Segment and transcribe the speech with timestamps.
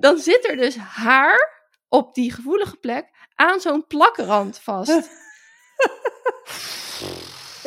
[0.00, 4.92] dan zit er dus haar op die gevoelige plek aan zo'n plakrand vast.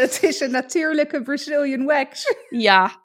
[0.01, 2.35] Het is een natuurlijke Brazilian wax.
[2.49, 3.01] Ja.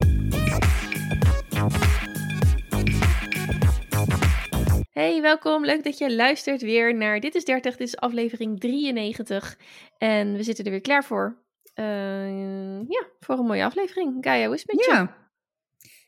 [4.91, 5.65] Hey, welkom.
[5.65, 7.77] Leuk dat je luistert weer naar Dit is 30.
[7.77, 9.59] Dit is aflevering 93.
[9.99, 11.47] En we zitten er weer klaar voor.
[11.75, 14.17] Uh, ja, voor een mooie aflevering.
[14.21, 14.91] Gaia, hoe is het met je?
[14.91, 15.31] Ja.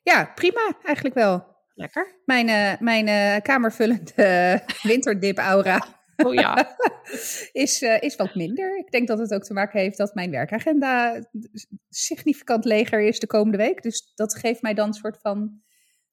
[0.03, 1.50] ja, prima eigenlijk wel.
[1.81, 2.21] Lekker.
[2.25, 6.77] Mijn, uh, mijn uh, kamervullende winterdip-aura Oh ja.
[7.53, 8.79] is, uh, is wat minder.
[8.79, 11.25] Ik denk dat het ook te maken heeft dat mijn werkagenda
[11.89, 13.83] significant leger is de komende week.
[13.83, 15.61] Dus dat geeft mij dan een soort van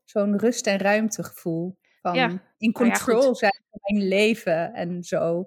[0.04, 1.78] zo'n rust- en ruimtegevoel.
[2.02, 2.28] Van Ja.
[2.58, 5.46] in Nou ja, control zijn van mijn leven en zo.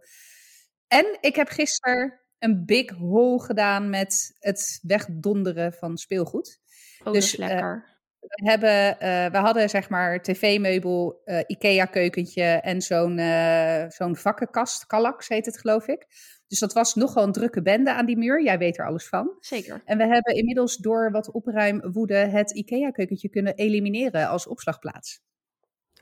[0.86, 6.60] En ik heb gisteren een big haul gedaan met het wegdonderen van speelgoed.
[7.04, 7.89] Oh, Dus, lekker.
[8.20, 14.86] We, hebben, eh, we hadden zeg maar tv-meubel, eh, Ikea-keukentje en zo'n eh, zo'n vakkenkast,
[14.86, 16.06] Kallax heet het geloof ik.
[16.46, 18.42] Dus dat was nogal een drukke bende aan die muur.
[18.42, 19.36] Jij weet er alles van.
[19.40, 19.82] Zeker.
[19.84, 25.20] En we hebben inmiddels door wat opruimwoede het Ikea-keukentje kunnen elimineren als opslagplaats.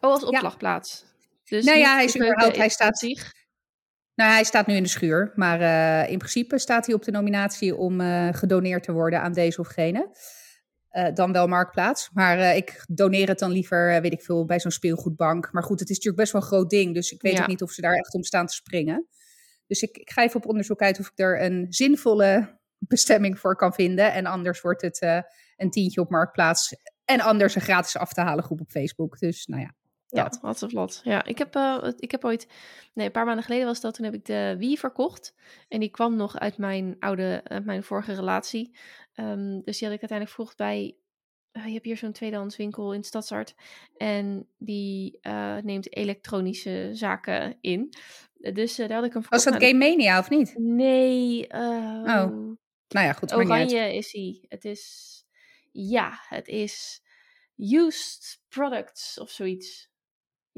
[0.00, 1.05] Oh, als opslagplaats.
[1.44, 3.32] Dus Nou ja, hij is überhaupt- hij staat- zich.
[4.14, 5.60] Nou, hij staat nu in de schuur, maar
[6.10, 8.00] in principe staat hij op de nominatie om
[8.32, 10.10] gedoneerd te worden aan deze of gene.
[10.89, 12.11] Eh, dan wel Marktplaats.
[12.12, 15.53] Maar eh, ik doneer het dan liever, eh, weet ik veel, bij zo'n speelgoedbank.
[15.53, 16.94] Maar goed, het is natuurlijk best wel een groot ding.
[16.94, 17.41] Dus ik weet Ja.
[17.41, 19.06] ook niet of ze daar echt om staan te springen.
[19.66, 23.56] Dus ik, ik ga even op onderzoek uit of ik er een zinvolle bestemming voor
[23.56, 24.12] kan vinden.
[24.12, 25.00] En anders wordt het
[25.56, 26.75] een tientje op Marktplaats.
[27.05, 29.19] En anders een gratis af te halen groep op Facebook.
[29.19, 29.75] Dus nou ja.
[30.10, 31.00] Ja, wat een vlot.
[31.04, 32.48] Ja, ik heb, eh, ik heb ooit,
[32.94, 35.34] nee, een paar maanden geleden was dat, toen heb ik de Wii verkocht.
[35.68, 38.76] En die kwam nog uit mijn oude, uit mijn vorige relatie.
[39.14, 40.96] Ehm, dus die had ik uiteindelijk verkocht bij,
[41.52, 43.54] eh, je hebt hier zo'n tweedehands winkel in Stadshart.
[43.96, 47.92] En die eh, neemt elektronische zaken in.
[48.52, 50.54] Dus daar had ik hem Was dat Nou, Game Mania of niet?
[50.58, 51.46] Nee.
[51.48, 52.56] Oh,
[52.88, 53.34] Nou ja, goed.
[53.34, 54.44] Oranje is hij.
[54.48, 55.12] Het is,
[55.72, 57.02] ja, het is
[57.56, 59.91] used products of zoiets.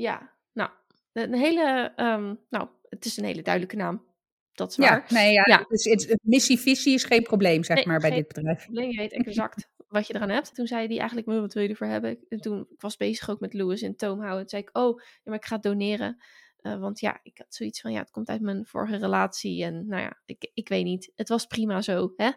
[0.00, 0.70] Ja, nou,
[1.12, 4.08] een hele, ehm, nou, het is een hele duidelijke naam.
[4.52, 5.04] Dat is waar.
[5.08, 5.64] Ja, nee, ja, Ja.
[5.68, 8.62] Dus het, missie-visie is geen probleem, zeg Nee, maar, bij dit bedrijf.
[8.64, 10.54] probleem, je weet exact wat je eraan hebt.
[10.54, 12.18] Toen zei hij eigenlijk, "Maar wat wil je ervoor hebben?
[12.28, 14.38] En toen, ik was bezig ook met Louis in Toomhouden.
[14.40, 16.22] Toen zei ik, oh, ja, maar ik ga het doneren.
[16.56, 19.64] Eh, want ja, ik had zoiets van, ja, het komt uit mijn vorige relatie.
[19.64, 21.12] En nou ja, ik, ik weet niet.
[21.14, 22.30] Het was prima zo, hè.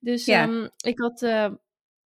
[0.00, 0.42] Dus Ja.
[0.42, 1.52] ehm, ik had, eh,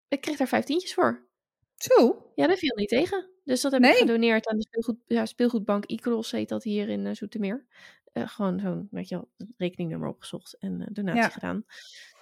[0.08, 1.28] ik kreeg daar vijftientjes voor.
[1.76, 3.30] Zo, Ja, dat viel niet tegen.
[3.50, 3.90] Dus dat heb Nee?
[3.92, 7.66] ik gedoneerd aan de speelgoed, ja, speelgoedbank Icros heet dat hier in eh, Zoetermeer.
[8.12, 11.28] Eh, gewoon zo'n, weet je wel, rekeningnummer opgezocht en eh, donatie Ja.
[11.28, 11.64] gedaan.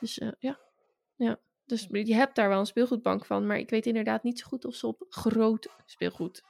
[0.00, 0.58] Dus ja.
[1.16, 1.38] ja.
[1.66, 4.64] Dus je hebt daar wel een speelgoedbank van, maar ik weet inderdaad niet zo goed
[4.64, 6.42] of ze op groot speelgoed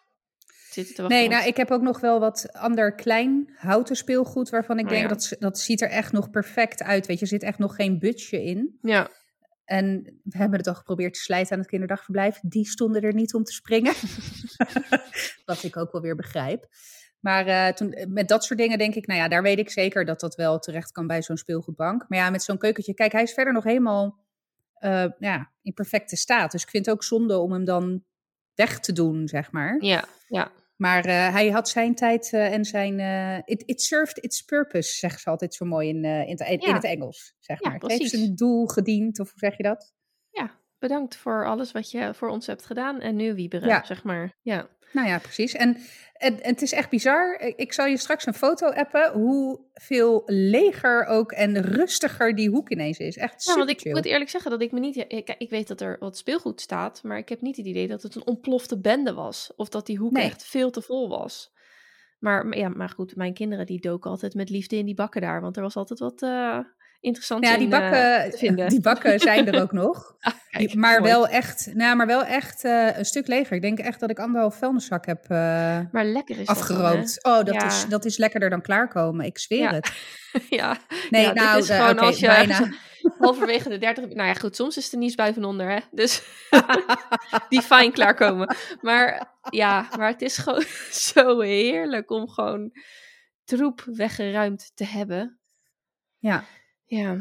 [0.70, 1.18] zitten te wachten.
[1.20, 4.90] nee, nou, ik heb ook nog wel wat ander klein houten speelgoed, waarvan ik Oh,
[4.90, 5.08] denk ja.
[5.08, 7.06] dat, ze- dat ziet er echt nog perfect uit.
[7.06, 8.78] Weet je, er zit echt nog geen budget in.
[8.82, 9.08] Ja,
[9.68, 12.40] En we hebben het al geprobeerd te slijten aan het kinderdagverblijf.
[12.42, 13.94] Die stonden er niet om te springen.
[15.46, 16.66] Wat ik ook wel weer begrijp.
[17.20, 20.04] Maar eh, toen, met dat soort dingen denk ik, nou ja, daar weet ik zeker
[20.04, 22.04] dat dat wel terecht kan bij zo'n speelgoedbank.
[22.08, 24.18] Maar ja, met zo'n keukentje, kijk, hij is verder nog helemaal
[24.74, 26.52] eh, ja, in perfecte staat.
[26.52, 28.04] Dus ik vind het ook zonde om hem dan
[28.54, 29.76] weg te doen, zeg maar.
[29.80, 30.50] ja, ja.
[30.78, 32.98] Maar eh, hij had zijn tijd eh, en zijn.
[33.00, 36.58] eh, it, it served its purpose, zeggen ze altijd zo mooi in, in, het, in
[36.60, 36.74] Ja.
[36.74, 37.34] het Engels.
[37.38, 37.78] Zeg Ja, maar.
[37.78, 39.92] Het heeft zijn doel gediend, of hoe zeg je dat?
[40.30, 43.00] Ja, bedankt voor alles wat je voor ons hebt gedaan.
[43.00, 43.84] En nu wieberen, Ja.
[43.84, 44.32] zeg maar.
[44.42, 44.68] Ja.
[44.92, 45.52] Nou ja, precies.
[45.54, 45.76] En,
[46.12, 47.40] en, en het is echt bizar.
[47.56, 49.12] Ik, zal je straks een foto appen.
[49.12, 53.16] Hoeveel leger ook en rustiger die hoek ineens is.
[53.16, 53.92] Echt Ja, super want ik chill.
[53.92, 54.96] moet eerlijk zeggen dat ik me niet...
[54.96, 58.02] Ik, ik weet dat er wat speelgoed staat, maar ik heb niet het idee dat
[58.02, 59.52] het een ontplofte bende was.
[59.56, 60.24] Of dat die hoek Nee.
[60.24, 61.52] echt veel te vol was.
[62.18, 65.20] Maar, maar ja, maar goed, mijn kinderen die doken altijd met liefde in die bakken
[65.20, 65.40] daar.
[65.40, 66.58] Want er was altijd wat eh
[67.00, 68.68] interessants Ja, die eh, bakken, te vinden.
[68.74, 69.96] die bakken zijn er ook nog.
[70.50, 71.12] Ah, kijk, maar, mooi.
[71.12, 73.56] wel echt, nou, maar wel echt eh, een stuk leger.
[73.56, 75.28] Ik denk echt dat ik anderhalf vuilniszak heb eh,
[75.92, 77.24] Maar lekker is dan, afgerookt.
[77.24, 77.66] oh, dat, Ja.
[77.66, 79.26] is, dat is lekkerder dan klaarkomen.
[79.26, 79.72] Ik zweer Ja.
[79.74, 79.92] het.
[80.60, 80.76] ja,
[81.10, 82.68] Nee, ja, nou, is eh, gewoon als je bijna.
[83.18, 84.04] halverwege de 30...
[84.04, 85.78] Nou ja, goed, soms is de nieuwsbui van onder, hè.
[85.90, 86.22] Dus
[87.48, 88.56] die fijn klaarkomen.
[88.80, 92.70] Maar ja, maar het is gewoon zo heerlijk om gewoon
[93.44, 95.38] troep weggeruimd te hebben.
[96.18, 96.44] Ja.
[96.88, 97.18] Ja,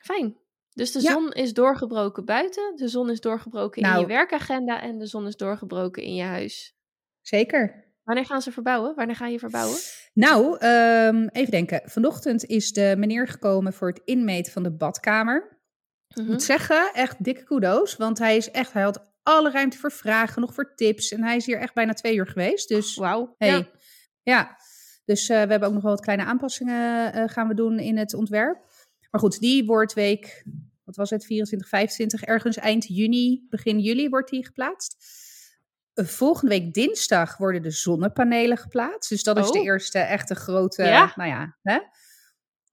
[0.00, 0.36] fijn.
[0.72, 1.12] Dus de Ja.
[1.12, 4.00] zon is doorgebroken buiten, de zon is doorgebroken in Nou.
[4.00, 6.76] je werkagenda en de zon is doorgebroken in je huis.
[7.20, 7.82] Zeker.
[8.02, 8.94] Wanneer gaan ze verbouwen?
[8.94, 9.76] Wanneer ga je verbouwen?
[10.14, 11.80] Nou, ehm, even denken.
[11.84, 15.58] Vanochtend is de meneer gekomen voor het inmeten van de badkamer.
[16.08, 16.30] Ik Mhm.
[16.30, 17.96] moet zeggen, echt dikke kudo's.
[17.96, 21.12] Want hij is echt, hij had alle ruimte voor vragen, nog voor tips.
[21.12, 22.68] En hij is hier echt bijna twee uur geweest.
[22.68, 23.34] Dus Wauw.
[23.38, 23.66] hey, Ja.
[24.22, 24.56] ja.
[25.04, 27.96] Dus eh, we hebben ook nog wel wat kleine aanpassingen eh, gaan we doen in
[27.96, 28.58] het ontwerp.
[29.10, 30.44] Maar goed, die wordt week,
[30.84, 34.96] wat was het, 24, 25, ergens eind juni, begin juli wordt die geplaatst.
[35.94, 39.08] Eh, Volgende week dinsdag worden de zonnepanelen geplaatst.
[39.10, 39.64] Dus dat is de Oh.
[39.64, 41.12] eerste echte grote, Ja.
[41.16, 41.56] nou ja.
[41.62, 41.78] Hè?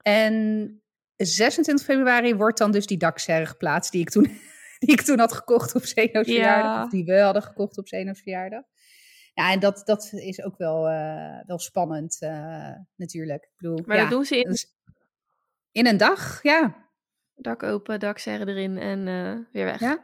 [0.02, 0.76] En
[1.18, 4.24] 26 februari wordt dan dus die dakserre geplaatst die ik toen,
[4.80, 6.34] die ik toen had gekocht op Zeno's Ja.
[6.34, 6.84] verjaardag.
[6.86, 8.64] Of die we hadden gekocht op Zeno's verjaardag.
[9.42, 13.44] Ja, en dat, dat is ook wel, eh, wel spannend eh, natuurlijk.
[13.44, 14.56] Ik bedoel, Maar ja, dat doen ze in
[15.72, 16.90] in een dag, ja.
[17.36, 19.80] dak open, dakserre erin en eh, weer weg.
[19.80, 20.04] ja.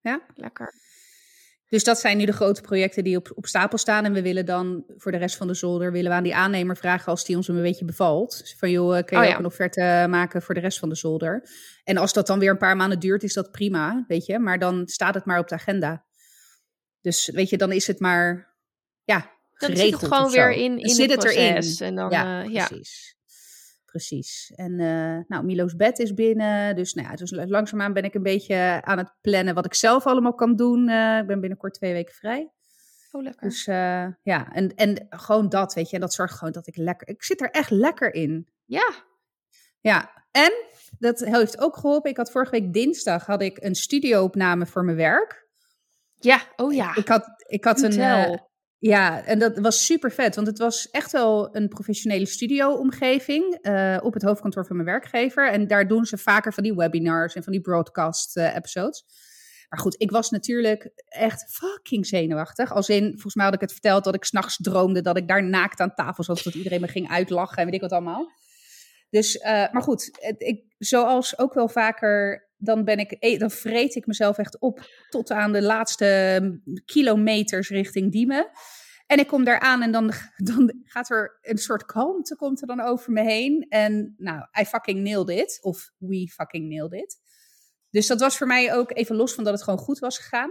[0.00, 0.20] ja.
[0.34, 0.74] Lekker.
[1.68, 4.04] Dus dat zijn nu de grote projecten die op, op stapel staan.
[4.04, 6.76] En we willen dan voor de rest van de zolder willen we aan die aannemer
[6.76, 8.38] vragen als die ons een beetje bevalt.
[8.38, 10.94] Dus van joh, kun je Oh, ook een offerte maken voor de rest van de
[10.94, 11.48] zolder.
[11.84, 14.38] En als dat dan weer een paar maanden duurt, is dat prima, weet je.
[14.38, 16.04] Maar dan staat het maar op de agenda.
[17.00, 18.51] Dus weet je, dan is het maar,
[19.04, 21.78] ja, Dan zit het gewoon weer in, in zit het het erin.
[21.78, 22.66] En dan, ja, eh, ja.
[22.66, 23.16] precies.
[23.84, 24.52] Precies.
[24.54, 26.76] En eh, nou, Milo's bed is binnen.
[26.76, 30.06] Dus, nou ja, dus langzaamaan ben ik een beetje aan het plannen wat ik zelf
[30.06, 30.88] allemaal kan doen.
[30.88, 32.50] Eh, ik ben binnenkort twee weken vrij.
[33.10, 33.48] Oh, lekker.
[33.48, 33.64] Dus
[34.22, 35.94] ja, en, en gewoon dat, weet je.
[35.94, 37.08] En dat zorgt gewoon dat ik lekker...
[37.08, 38.48] Ik zit er echt lekker in.
[38.64, 39.10] ja.
[39.80, 40.52] Ja, en
[40.98, 42.10] dat heeft ook geholpen.
[42.10, 45.48] Ik had vorige week dinsdag had ik een studioopname voor mijn werk.
[46.18, 46.96] Ja, oh ja.
[46.96, 48.40] Ik had, ik had een...
[48.82, 53.58] eh, ja, en dat was super vet, want het was echt wel een professionele studio-omgeving
[53.60, 55.50] eh, op het hoofdkantoor van mijn werkgever.
[55.50, 59.04] En daar doen ze vaker van die webinars en van die broadcast-episodes.
[59.68, 62.72] maar goed, ik was natuurlijk echt fucking zenuwachtig.
[62.72, 65.44] Als in, volgens mij had ik het verteld dat ik s'nachts droomde dat ik daar
[65.44, 68.30] naakt aan tafel zat, dat iedereen me ging uitlachen en weet ik wat allemaal.
[69.12, 73.94] Dus, eh, maar goed, ik, zoals ook wel vaker, dan ben ik, eh, dan vreet
[73.94, 78.50] ik mezelf echt op tot aan de laatste kilometers richting Diemen.
[79.06, 80.12] En ik kom daar aan en dan,
[80.50, 83.66] dan gaat er een soort kalmte komt er dan over me heen.
[83.68, 85.58] En nou, I fucking nailed it.
[85.62, 87.16] Of we fucking nailed it.
[87.90, 90.50] Dus dat was voor mij ook, even los van dat het gewoon goed was gegaan,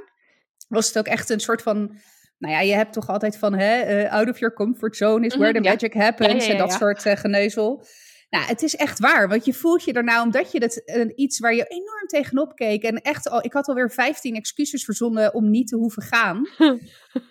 [0.67, 1.95] was het ook echt een soort van...
[2.37, 5.35] Nou ja, je hebt toch altijd van, hè, eh, out of your comfort zone is
[5.35, 5.71] where the Mhm, ja.
[5.71, 6.31] magic happens.
[6.31, 7.85] Ja, ja, ja, en dat soort eh, geneuzel.
[8.31, 11.39] Nou, het is echt waar, want je voelt je daarna, omdat je dat eh, iets
[11.39, 12.83] waar je enorm tegenop keek.
[12.83, 16.47] En echt al, ik had alweer 15 excuses verzonnen om niet te hoeven gaan.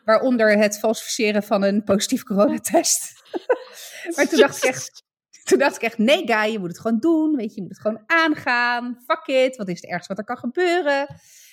[0.05, 3.13] Waaronder het falsificeren van een positief coronatest.
[4.17, 5.03] maar toen dacht ik echt,
[5.45, 7.37] toen dacht ik echt, nee guy, je moet het gewoon doen.
[7.37, 8.99] Weet je, je moet het gewoon aangaan.
[9.07, 11.07] Fuck it, wat is het ergste wat er kan gebeuren?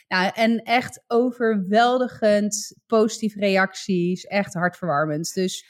[0.08, 4.26] Nou, en echt overweldigend positieve reacties.
[4.26, 5.34] Echt hartverwarmend.
[5.34, 5.66] Dus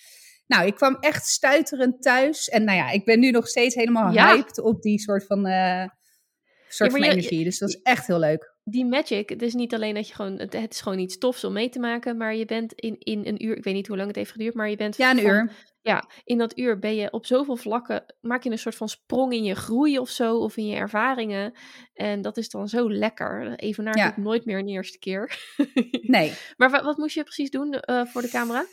[0.48, 2.48] nou, ik kwam echt stuiterend thuis.
[2.50, 4.34] En nou ja, ik ben nu nog steeds helemaal Ja.
[4.34, 5.86] hyped op die soort van, eh,
[6.70, 7.44] soort van je- energie.
[7.44, 8.56] Dus dat is echt heel leuk.
[8.70, 11.44] die magic, het is niet alleen dat je gewoon, het, het is gewoon iets tofs
[11.44, 13.96] om mee te maken, maar je bent in, in een uur, ik weet niet hoe
[13.96, 15.52] lang het heeft geduurd, maar je bent Ja, een van- uur.
[15.82, 19.34] Ja, in dat uur ben je op zoveel vlakken, maak je een soort van sprong
[19.34, 21.54] in je groei of zo, of in je ervaringen.
[21.94, 23.56] En dat is dan zo lekker.
[23.56, 24.06] Even naar Ja.
[24.06, 25.40] het nooit meer een eerste keer.
[26.02, 28.66] Nee, maar wat, wat moest je precies doen eh, voor de camera?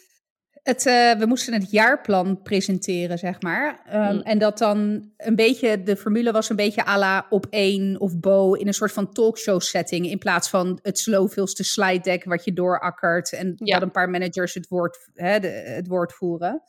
[0.65, 3.81] Het, eh, we moesten het jaarplan presenteren, zeg maar.
[3.87, 4.21] Ehm, Mm.
[4.21, 8.19] En dat dan een beetje, de formule was een beetje à la op één of
[8.19, 10.07] Bo in een soort van talkshow setting.
[10.07, 13.75] In plaats van het zoveelste slide deck wat je doorakkert en Ja.
[13.75, 16.63] dat een paar managers het woord, hè, de, het woord voeren.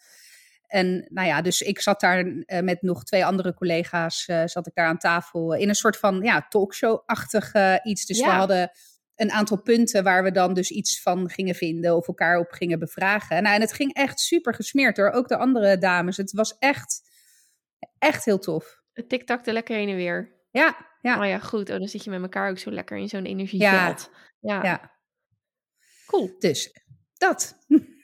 [0.68, 4.68] En nou ja, dus ik zat daar eh, met nog twee andere collega's, eh, zat
[4.68, 7.52] ik daar aan tafel in een soort van ja, talkshow-achtig
[7.84, 8.06] iets.
[8.06, 8.72] Dus we hadden
[9.16, 12.80] een aantal punten waar we dan dus iets van gingen vinden of elkaar op gingen
[12.80, 13.44] bevragen.
[13.44, 16.18] Nou, en het ging echt super gesmeerd door ook de andere dames.
[16.18, 17.02] Het was echt,
[18.00, 18.82] echt heel tof.
[18.94, 20.34] Het tiktakte lekker heen en weer.
[20.52, 21.70] Ja, ja, Oh ja, goed.
[21.70, 24.10] Oh, dan zit je met elkaar ook zo lekker in zo'n energieveld.
[24.40, 24.92] Ja, ja.
[26.06, 26.36] cool.
[26.40, 26.74] Dus
[27.18, 27.58] dat.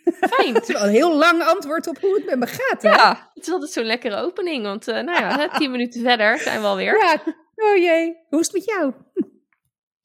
[0.04, 0.54] Fijn.
[0.56, 2.82] Het is wel een heel lang antwoord op hoe het met me gaat.
[2.82, 2.90] Hè?
[2.90, 4.64] Ja, het is altijd zo'n lekkere opening.
[4.64, 6.98] Want eh, nou ja, tien minuten verder zijn we alweer.
[6.98, 7.24] Ja.
[7.56, 8.94] Oh jee, hoe is het met jou?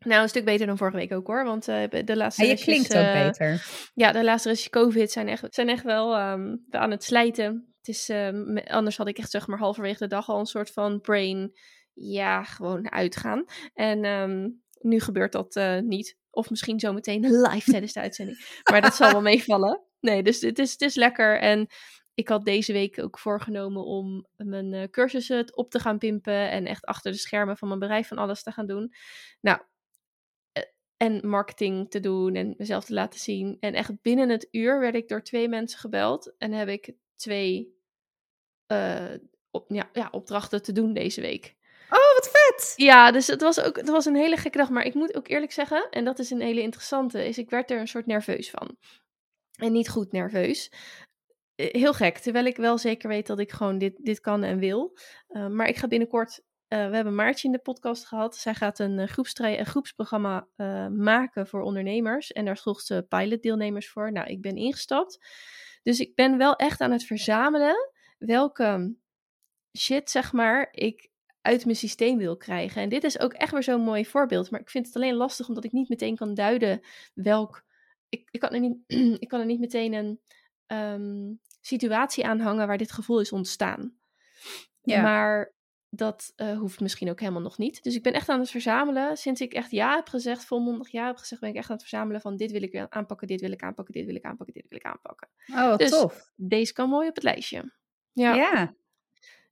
[0.06, 1.44] Nou, een stuk beter dan vorige week ook hoor.
[1.44, 3.66] Want eh, de laatste Ja, je restjes, klinkt ook eh, beter.
[3.94, 7.74] Ja, de laatste restjes COVID zijn echt, zijn echt wel ehm, aan het slijten.
[7.78, 10.70] Het is, ehm, anders had ik echt zeg maar halverwege de dag al een soort
[10.70, 11.52] van brain,
[11.92, 13.44] ja, gewoon uitgaan.
[13.74, 14.48] En ehm,
[14.80, 16.16] nu gebeurt dat eh, niet.
[16.30, 18.60] Of misschien zometeen live tijdens de uitzending.
[18.70, 19.82] Maar dat zal wel meevallen.
[20.00, 21.40] Nee, dus het is, het is lekker.
[21.40, 21.66] En
[22.14, 26.50] ik had deze week ook voorgenomen om mijn cursussen op te gaan pimpen.
[26.50, 28.92] En echt achter de schermen van mijn bedrijf van alles te gaan doen.
[29.40, 29.60] Nou,
[30.96, 33.56] en marketing te doen en mezelf te laten zien.
[33.60, 36.34] En echt binnen het uur werd ik door twee mensen gebeld.
[36.38, 37.74] En heb ik twee
[38.66, 39.14] eh,
[39.50, 41.54] op, ja, ja, opdrachten te doen deze week.
[41.90, 42.72] Oh, wat vet.
[42.76, 44.70] Ja, dus het was ook het was een hele gekke dag.
[44.70, 47.70] Maar ik moet ook eerlijk zeggen, en dat is een hele interessante, is ik werd
[47.70, 48.76] er een soort nerveus van.
[49.56, 50.72] En niet goed nerveus.
[51.54, 54.58] Eh, Heel gek, terwijl ik wel zeker weet dat ik gewoon dit, dit kan en
[54.58, 54.98] wil.
[55.28, 58.36] Uh, maar ik ga binnenkort we hebben Maartje in de podcast gehad.
[58.36, 62.32] Zij gaat een, uh, een groepsprogramma uh, maken voor ondernemers.
[62.32, 64.12] En daar vroeg ze pilotdeelnemers voor.
[64.12, 65.18] Nou, ik ben ingestapt.
[65.82, 68.96] Dus ik ben wel echt aan het verzamelen welke
[69.78, 72.82] shit, zeg maar, ik uit mijn systeem wil krijgen.
[72.82, 74.50] En dit is ook echt weer zo'n mooi voorbeeld.
[74.50, 76.80] Maar ik vind het alleen lastig omdat ik niet meteen kan duiden
[77.14, 77.64] welk.
[78.08, 78.78] Ik, ik, kan, er niet,
[79.22, 80.20] ik kan er niet meteen een
[80.66, 83.96] um, situatie aanhangen waar dit gevoel is ontstaan.
[84.82, 85.02] Ja.
[85.02, 85.54] Maar
[85.96, 87.82] dat uh, hoeft misschien ook helemaal nog niet.
[87.82, 89.16] Dus ik ben echt aan het verzamelen.
[89.16, 91.86] Sinds ik echt ja heb gezegd, volmondig ja heb gezegd, ben ik echt aan het
[91.88, 94.66] verzamelen van dit wil ik aanpakken, dit wil ik aanpakken, dit wil ik aanpakken, dit
[94.68, 95.28] wil ik aanpakken.
[95.46, 96.32] Oh, wat dus tof.
[96.36, 97.74] deze kan mooi op het lijstje.
[98.12, 98.34] Ja.
[98.34, 98.74] ja.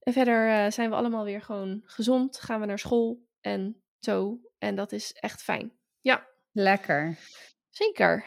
[0.01, 4.41] En verder uh, zijn we allemaal weer gewoon gezond, gaan we naar school en zo.
[4.59, 5.73] En dat is echt fijn.
[6.01, 6.29] Ja.
[6.53, 7.19] Lekker.
[7.71, 8.25] Zeker.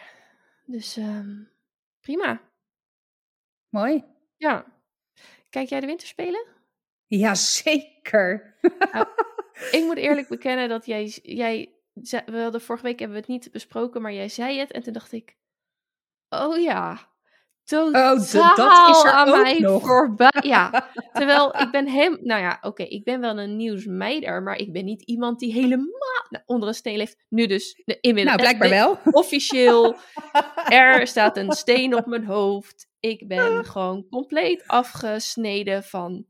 [0.65, 1.51] Dus um,
[1.99, 2.41] prima.
[3.69, 4.03] Mooi.
[4.37, 4.65] Ja.
[5.49, 6.56] Kijk jij de winterspelen?
[7.07, 8.55] Jazeker.
[8.91, 9.05] Nou,
[9.71, 11.73] ik moet eerlijk bekennen dat jij, jij,
[12.25, 14.93] we hadden vorige week hebben we het niet besproken, maar jij zei het en toen
[14.93, 15.35] dacht ik,
[16.29, 17.09] oh ja,
[17.63, 19.85] totaal oh, dat is er aan ook mij nog.
[19.85, 20.31] voorbij.
[20.47, 24.55] Ja, terwijl ik ben hem, nou ja, oké, okay, ik ben wel een nieuwsmeider, maar
[24.55, 27.25] ik ben niet iemand die helemaal nou, onder een steen leeft.
[27.29, 28.37] Nu dus, inmiddels.
[28.37, 28.99] Nou, blijkbaar wel.
[29.11, 29.95] Officieel,
[30.65, 32.87] er staat een steen op mijn hoofd.
[32.99, 36.25] Ik ben gewoon compleet afgesneden van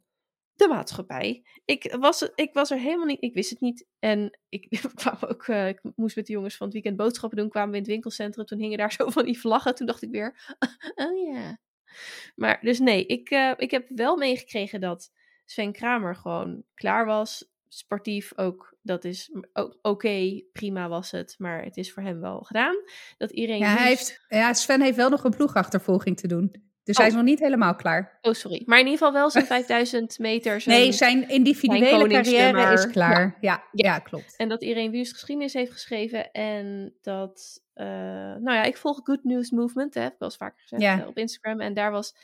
[0.57, 1.43] de maatschappij.
[1.65, 3.87] Ik was, ik was er helemaal niet, ik wist het niet.
[3.99, 7.49] En ik, kwam ook, uh, ik moest met de jongens van het weekend boodschappen doen,
[7.49, 8.45] kwamen we in het winkelcentrum.
[8.45, 9.75] Toen hingen daar zo van die vlaggen.
[9.75, 10.55] Toen dacht ik weer,
[10.95, 11.59] oh ja.
[12.35, 15.11] Maar dus nee, ik, uh, ik heb wel meegekregen dat
[15.45, 17.51] Sven Kramer gewoon klaar was.
[17.67, 22.41] Sportief ook, dat is oké, okay, prima was het, maar het is voor hem wel
[22.41, 22.75] gedaan.
[23.17, 23.59] Dat iedereen.
[23.59, 26.66] Ja, hij heeft, ja, Sven heeft wel nog een ploegachtervolging te doen.
[26.87, 27.01] Dus Oh.
[27.01, 28.17] hij is nog niet helemaal klaar.
[28.21, 28.61] Oh, sorry.
[28.65, 30.61] Maar in ieder geval wel zijn 5000 meter.
[30.61, 33.37] Zijn, Nee, zijn individuele zijn carrière is klaar.
[33.41, 34.35] Ja, ja, klopt.
[34.35, 36.31] En dat Irene Wüst geschiedenis heeft geschreven.
[36.31, 40.37] En dat, eh, nou ja, ik volg Good News Movement, hè, heb ik wel eens
[40.37, 41.01] vaker gezegd, Ja.
[41.01, 41.59] eh, op Instagram.
[41.61, 42.15] En daar was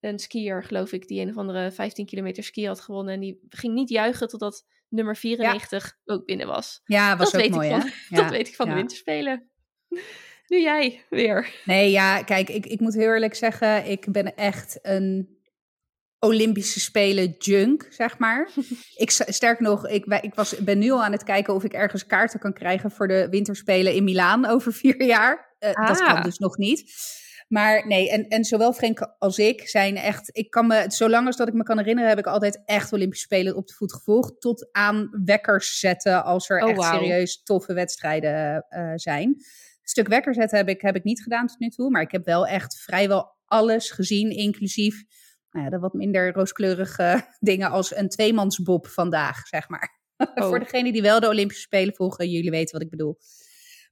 [0.00, 3.14] een skier, geloof ik, die een of andere 15 kilometer ski had gewonnen.
[3.14, 6.80] En die ging niet juichen totdat nummer 94 ook binnen was.
[6.84, 7.90] Ja, was dat ook weet mooi, ik van,
[8.22, 8.72] Dat weet ik van ja.
[8.72, 9.48] de winterspelen.
[10.46, 11.50] Nu jij weer.
[11.64, 15.38] Nee, ja, kijk, ik, ik moet heel eerlijk zeggen, ik ben echt een
[16.18, 18.48] Olympische Spelen junk, zeg maar.
[18.96, 22.06] ik, sterk nog, ik, ik was, ben nu al aan het kijken of ik ergens
[22.06, 25.54] kaarten kan krijgen voor de Winterspelen in Milaan over vier jaar.
[25.58, 26.12] Eh, Dat Ah.
[26.14, 26.92] kan dus nog niet.
[27.48, 31.36] Maar nee, en, en zowel Frenk als ik zijn echt, ik kan me, zolang als
[31.36, 34.40] dat ik me kan herinneren, heb ik altijd echt Olympische Spelen op de voet gevolgd.
[34.40, 39.36] Tot aan wekkers zetten als er Oh, echt serieus toffe wedstrijden eh, zijn.
[39.84, 41.90] Een stuk wekker zetten heb ik, heb ik niet gedaan tot nu toe.
[41.90, 45.04] Maar ik heb wel echt vrijwel alles gezien, inclusief
[45.50, 49.92] nou ja, de wat minder rooskleurige dingen als een tweemansbob vandaag, zeg maar.
[50.34, 50.46] Oh.
[50.48, 53.18] Voor degenen die wel de Olympische Spelen volgen, jullie weten wat ik bedoel.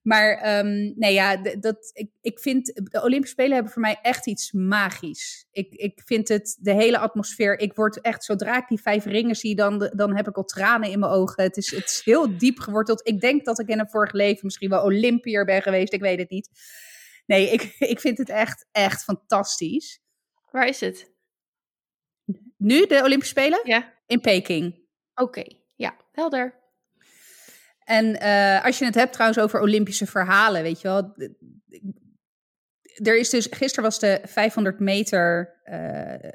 [0.02, 4.26] Maar ehm, nee, ja, dat, ik, ik vind de Olympische Spelen hebben voor mij echt
[4.26, 5.46] iets magisch.
[5.50, 9.36] Ik, ik vind het, de hele atmosfeer, ik word echt, zodra ik die vijf ringen
[9.36, 11.42] zie, dan, dan heb ik al tranen in mijn ogen.
[11.42, 13.08] Het is, het is heel diep geworteld.
[13.08, 16.18] Ik denk dat ik in een vorig leven misschien wel Olympiër ben geweest, ik weet
[16.18, 16.50] het niet.
[17.26, 17.62] Nee, ik,
[17.94, 20.00] ik vind het echt, echt fantastisch.
[20.50, 21.10] Waar is het?
[22.56, 23.60] Nu de Olympische Spelen?
[23.64, 23.92] Ja.
[24.06, 24.86] In Peking.
[25.14, 25.44] Oké.
[25.74, 26.61] Ja, helder.
[27.84, 31.14] En eh, als je het hebt trouwens over Olympische verhalen, weet je wel.
[33.02, 36.30] Er is dus, gisteren was de 500 meter eh,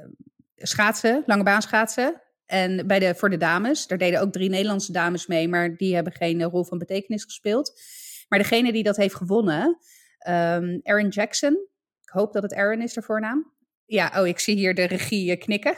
[0.56, 2.22] schaatsen, lange baan schaatsen.
[2.46, 5.96] En bij de, voor de dames, daar deden ook drie Nederlandse dames mee, maar die
[5.96, 7.82] hebben geen eh, rol van betekenis gespeeld.
[8.28, 9.78] Maar degene die dat heeft gewonnen,
[10.18, 11.54] ehm Erin Jackson,
[12.02, 13.54] ik hoop dat het Erin is de voornaam.
[13.86, 15.76] Ja, oh, ik zie hier de regie knikken.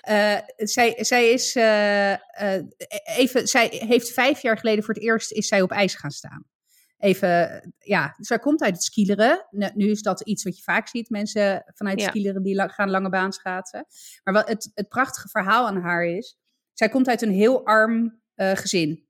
[0.00, 2.64] Eh, zij, zij is eh, eh,
[3.04, 6.44] even, zij heeft vijf jaar geleden voor het eerst is zij op ijs gaan staan.
[6.98, 9.46] Even, ja, zij komt uit het skileren.
[9.74, 12.08] Nu, is dat iets wat je vaak ziet, mensen vanuit Ja.
[12.08, 13.86] skileren die la- gaan lange baan schaatsen.
[14.24, 16.38] Maar wat het, het prachtige verhaal aan haar is,
[16.72, 19.08] zij komt uit een heel arm gezin.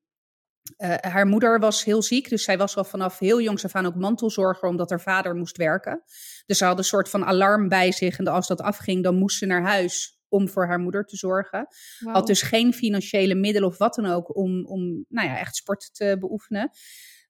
[0.76, 3.86] Eh, haar moeder was heel ziek, dus zij was al vanaf heel jongs af aan
[3.86, 6.02] ook mantelzorger, omdat haar vader moest werken.
[6.46, 9.38] Dus ze had een soort van alarm bij zich en als dat afging, dan moest
[9.38, 11.66] ze naar huis om voor haar moeder te zorgen.
[11.98, 12.14] Wauw.
[12.14, 15.94] Had dus geen financiële middelen of wat dan ook om, om nou ja, echt sport
[15.94, 16.70] te beoefenen.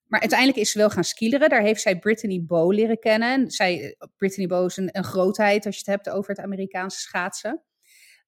[0.06, 1.48] Maar uiteindelijk is ze wel gaan skileren.
[1.48, 3.32] Daar heeft zij Brittany Bow leren kennen.
[3.32, 6.98] En Zij, Brittany Bow is een, een grootheid als je het hebt over het Amerikaanse
[6.98, 7.62] schaatsen.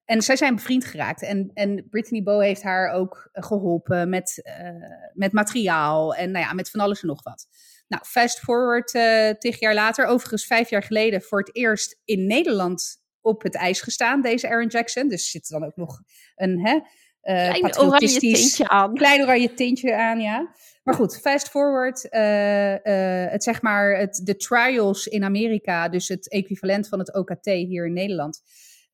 [0.05, 1.21] En zij zijn bevriend geraakt.
[1.21, 4.69] En, en Brittany Bow heeft haar ook geholpen met, uh,
[5.13, 7.47] met materiaal en nou ja, met van alles en nog wat.
[7.87, 12.25] Nou, fast forward uh, tig jaar later, overigens vijf jaar geleden, voor het eerst in
[12.25, 15.07] Nederland op het ijs gestaan, deze Aaron Jackson.
[15.07, 16.01] Dus zit er dan ook nog
[16.35, 18.93] een hè, uh, klein oranje tintje aan.
[18.93, 20.53] Klein oranje tintje aan, ja.
[20.83, 22.07] Maar goed, fast forward.
[22.09, 27.13] Uh, uh, het zeg maar, het, de trials in Amerika, dus het equivalent van het
[27.13, 28.41] OKT hier in Nederland,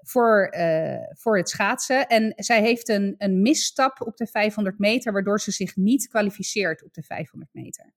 [0.01, 2.08] voor, uh, voor het schaatsen.
[2.08, 6.84] En zij heeft een, een misstap op de 500 meter, waardoor ze zich niet kwalificeert
[6.84, 7.94] op de 500 meter.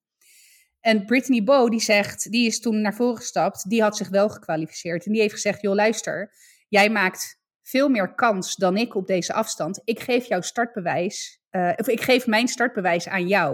[0.81, 4.29] En Brittany Bow, die zegt, die is toen naar voren gestapt, die had zich wel
[4.29, 5.07] gekwalificeerd.
[5.07, 6.35] En die heeft gezegd, joh luister,
[6.69, 9.81] jij maakt veel meer kans dan ik op deze afstand.
[9.85, 13.53] Ik geef jouw startbewijs, uh, of ik geef mijn startbewijs aan jou.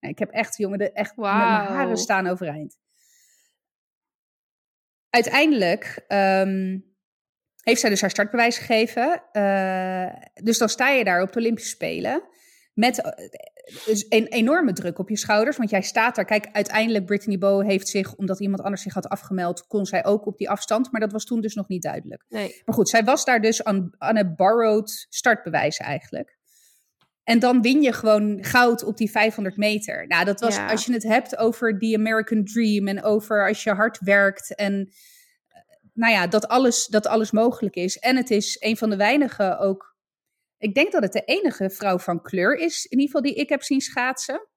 [0.00, 1.24] Nou, ik heb echt, jongen, de, echt wow.
[1.24, 2.78] mijn haren staan overeind.
[5.10, 6.91] Uiteindelijk um,
[7.62, 9.22] heeft zij dus haar startbewijs gegeven.
[9.32, 12.22] Uh, dus dan sta je daar op de Olympische Spelen
[12.74, 13.14] met
[13.86, 15.56] dus een enorme druk op je schouders.
[15.56, 16.24] Want jij staat daar.
[16.24, 20.26] Kijk, uiteindelijk Brittany Bow heeft zich, omdat iemand anders zich had afgemeld, kon zij ook
[20.26, 20.92] op die afstand.
[20.92, 22.24] Maar dat was toen dus nog niet duidelijk.
[22.28, 22.62] Nee.
[22.64, 26.40] Maar goed, zij was daar dus aan, aan een borrowed startbewijs eigenlijk.
[27.24, 30.06] En dan win je gewoon goud op die 500 meter.
[30.06, 30.70] Nou, dat was, ja.
[30.70, 34.92] als je het hebt over die American Dream en over als je hard werkt en
[35.92, 37.98] nou ja, dat alles, dat alles mogelijk is.
[37.98, 39.92] En het is een van de weinige ook
[40.62, 43.48] ik denk dat het de enige vrouw van kleur is, in ieder geval die ik
[43.48, 44.48] heb zien schaatsen.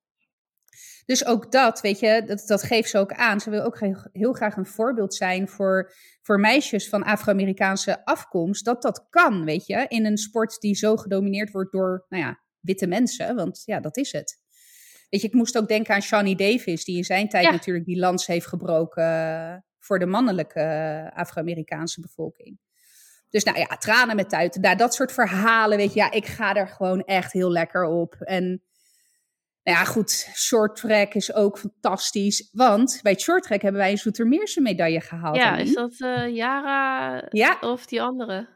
[1.06, 3.40] Dus ook dat, weet je, dat, dat geeft ze ook aan.
[3.40, 3.80] Ze wil ook
[4.12, 8.66] heel graag een voorbeeld zijn voor, voor meisjes van Afro-Amerikaanse afkomst.
[8.66, 12.40] Dat dat kan, weet je, in een sport die zo gedomineerd wordt door, nou ja,
[12.60, 13.36] witte mensen.
[13.36, 14.44] Want ja, dat is het.
[15.10, 17.52] Weet je, ik moest ook denken aan Shawnee Davis, die in zijn tijd ja.
[17.52, 22.60] natuurlijk die lans heeft gebroken voor de mannelijke Afro-Amerikaanse bevolking.
[23.30, 24.62] Dus nou ja, tranen met tuiten.
[24.62, 28.16] Nou, dat soort verhalen, weet je, ja, ik ga er gewoon echt heel lekker op.
[28.20, 28.44] En
[29.64, 32.50] nou ja, goed, short track is ook fantastisch.
[32.52, 35.36] Want bij het short track hebben wij een Zoetermeerse medaille gehaald.
[35.36, 37.58] Ja, is dat uh, Yara ja.
[37.62, 38.48] of die andere?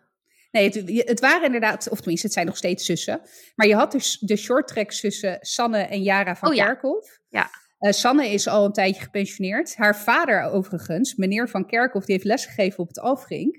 [0.51, 3.21] Nee, het, het, waren inderdaad, of tenminste, het zijn nog steeds zussen.
[3.55, 6.65] Maar je had dus de short track zussen Sanne en Yara van oh, ja.
[6.65, 7.19] Kerkhoff.
[7.29, 7.49] Ja.
[7.79, 9.75] Uh, Sanne is al een tijdje gepensioneerd.
[9.75, 13.55] Haar vader overigens, meneer Van Kerkhoff, die heeft lesgegeven op het Alfrink.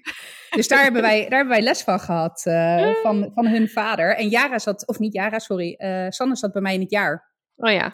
[0.51, 4.17] Dus daar, hebben, wij, daar hebben wij les van gehad, uh, van, van hun vader.
[4.17, 7.33] En Jara zat, of niet Jara, sorry, uh, Sanne zat bij mij in het jaar.
[7.57, 7.91] Oh ja.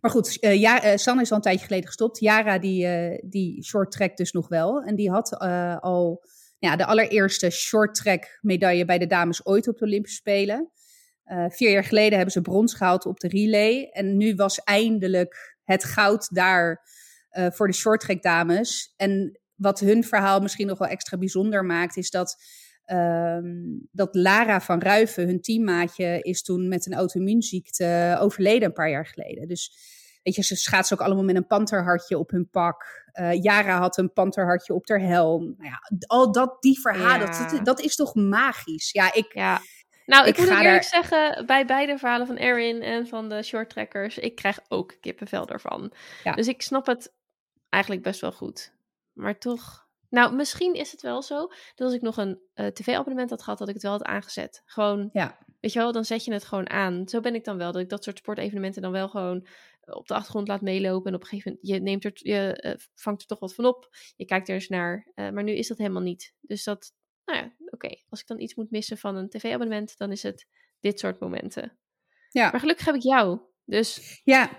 [0.00, 2.20] Maar goed, ja, Sanne is al een tijdje geleden gestopt.
[2.20, 2.86] Jara, die,
[3.28, 4.82] die short track dus nog wel.
[4.82, 5.38] En die had
[5.80, 6.24] al
[6.58, 10.70] ja, de allereerste short track medaille bij de dames ooit op de Olympische Spelen.
[11.26, 13.88] Uh, vier jaar geleden hebben ze brons gehaald op de relay.
[13.92, 16.82] En nu was eindelijk het goud daar
[17.32, 18.92] uh, voor de shorttrack dames.
[18.96, 22.36] En wat hun verhaal misschien nog wel extra bijzonder maakt, is dat,
[22.86, 28.90] um, dat Lara van Ruiven, hun teammaatje, is toen met een auto-immuunziekte overleden een paar
[28.90, 29.48] jaar geleden.
[29.48, 29.72] Dus
[30.22, 33.08] weet je, ze schaatsen ook allemaal met een panterhartje op hun pak.
[33.20, 35.54] Uh, Jara had een panterhartje op haar helm.
[35.56, 37.50] Nou ja, al dat, die verhalen, ja.
[37.50, 38.92] dat, dat, is toch magisch?
[38.92, 39.34] Ja, ik...
[39.34, 39.60] Ja.
[40.06, 44.18] Nou, ik, ik moet eerlijk zeggen, bij beide verhalen van Erin en van de shorttrackers,
[44.18, 45.92] ik krijg ook kippenvel ervan.
[46.24, 46.32] Ja.
[46.32, 47.14] Dus ik snap het
[47.68, 48.72] eigenlijk best wel goed.
[49.12, 51.36] Maar toch, nou, misschien is het wel zo
[51.74, 54.62] dat als ik nog een uh, tv-abonnement had gehad, dat ik het wel had aangezet.
[54.64, 55.38] Gewoon, ja.
[55.60, 57.08] weet je wel, dan zet je het gewoon aan.
[57.08, 59.46] Zo ben ik dan wel, dat ik dat soort sportevenementen dan wel gewoon
[59.84, 61.08] op de achtergrond laat meelopen.
[61.08, 63.64] En op een gegeven moment, je, neemt er, je uh, vangt er toch wat van
[63.64, 63.88] op.
[64.16, 65.08] Je kijkt er eens naar.
[65.14, 66.34] Uh, maar nu is dat helemaal niet.
[66.40, 66.92] Dus dat,
[67.24, 67.74] nou ja, oké.
[67.74, 68.04] Okay.
[68.08, 70.46] Als ik dan iets moet missen van een tv-abonnement, dan is het
[70.80, 71.78] dit soort momenten.
[72.30, 72.50] Ja.
[72.50, 73.40] Maar gelukkig heb ik jou.
[73.64, 74.20] Dus.
[74.24, 74.50] Ja.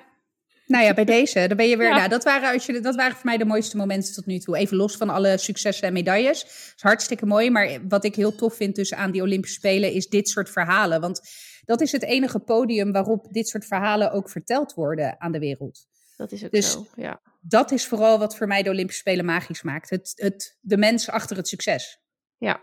[0.67, 1.87] Nou ja, bij deze, dan ben je weer.
[1.87, 1.95] Ja.
[1.95, 4.57] Nou, dat waren, als je, dat waren voor mij de mooiste momenten tot nu toe.
[4.57, 6.39] Even los van alle successen en medailles.
[6.39, 7.49] Dat is hartstikke mooi.
[7.49, 11.01] Maar wat ik heel tof vind dus aan die Olympische Spelen is dit soort verhalen.
[11.01, 11.21] Want
[11.65, 15.87] dat is het enige podium waarop dit soort verhalen ook verteld worden aan de wereld.
[16.17, 17.21] Dat is ook dus zo, ja.
[17.41, 19.89] Dat is vooral wat voor mij de Olympische Spelen magisch maakt.
[19.89, 21.99] Het, het, de mens achter het succes.
[22.37, 22.61] Ja,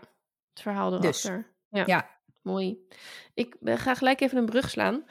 [0.53, 1.35] het verhaal erachter.
[1.37, 1.83] Dus, ja.
[1.85, 2.11] ja.
[2.41, 2.87] Mooi.
[3.33, 5.05] Ik ga gelijk even een brug slaan.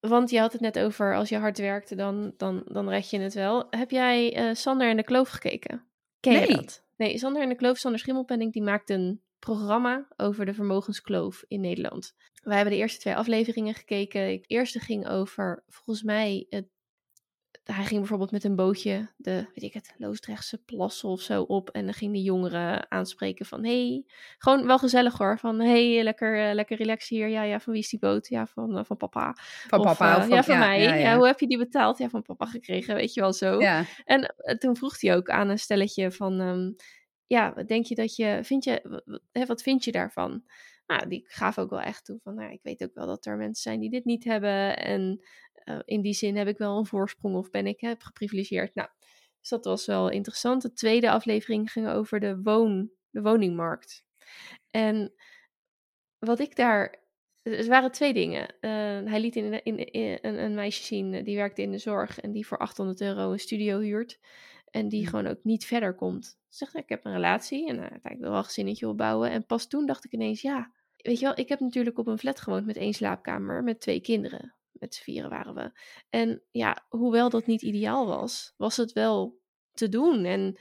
[0.00, 3.18] Want je had het net over als je hard werkte, dan, dan, dan red je
[3.18, 3.66] het wel.
[3.70, 5.86] Heb jij uh, Sander en de Kloof gekeken?
[6.20, 6.48] Ken nee.
[6.48, 6.84] je dat?
[6.96, 11.60] Nee, Sander en de Kloof, Sander Schimmelpenning, die maakt een programma over de vermogenskloof in
[11.60, 12.14] Nederland.
[12.42, 14.20] Wij hebben de eerste twee afleveringen gekeken.
[14.20, 16.68] De eerste ging over, volgens mij, het
[17.72, 21.70] hij ging bijvoorbeeld met een bootje de, weet ik het, Loosdrechtse plassen of zo op.
[21.70, 24.04] En dan ging de jongeren aanspreken van, hey,
[24.38, 25.38] gewoon wel gezellig hoor.
[25.38, 27.28] Van, hey, lekker, uh, lekker relax hier.
[27.28, 28.28] Ja, ja, van wie is die boot?
[28.28, 29.36] Ja, van, uh, van papa.
[29.66, 30.10] Van of, papa?
[30.10, 30.82] Uh, of van, ja, van ja, mij.
[30.82, 31.98] Ja, ja, hoe heb je die betaald?
[31.98, 33.58] Ja, van papa gekregen, weet je wel zo.
[34.04, 36.76] En toen vroeg hij ook aan een stelletje van, um,
[37.26, 39.02] ja, wat denk je dat je, vind je,
[39.32, 40.42] hè, wat vind je daarvan?
[40.86, 43.36] Nou, die gaf ook wel echt toe van, nou, ik weet ook wel dat er
[43.36, 44.76] mensen zijn die dit niet hebben.
[44.76, 45.20] En
[45.64, 48.74] uh, in die zin heb ik wel een voorsprong of ben ik heb geprivilegeerd.
[48.74, 48.88] Nou,
[49.40, 50.62] dus dat was wel interessant.
[50.62, 54.04] De tweede aflevering ging over de, woon, de woningmarkt.
[54.70, 55.12] En
[56.18, 56.98] wat ik daar.
[57.42, 58.54] Er waren twee dingen.
[58.60, 58.70] Uh,
[59.10, 62.32] hij liet in, in, in, een, een, meisje zien die werkte in de zorg en
[62.32, 64.20] die voor 800 euro een studio huurt.
[64.70, 66.38] En die gewoon ook niet verder komt.
[66.48, 69.30] Zegt, ik heb een relatie en uh, ik wil wel een gezinnetje opbouwen.
[69.30, 72.18] En pas toen dacht ik ineens, ja, weet je wel, ik heb natuurlijk op een
[72.18, 74.54] flat gewoond met één slaapkamer met twee kinderen.
[74.80, 75.72] Met z'n vieren waren we.
[76.08, 79.40] En ja, hoewel dat niet ideaal was, was het wel
[79.72, 80.24] te doen.
[80.24, 80.58] En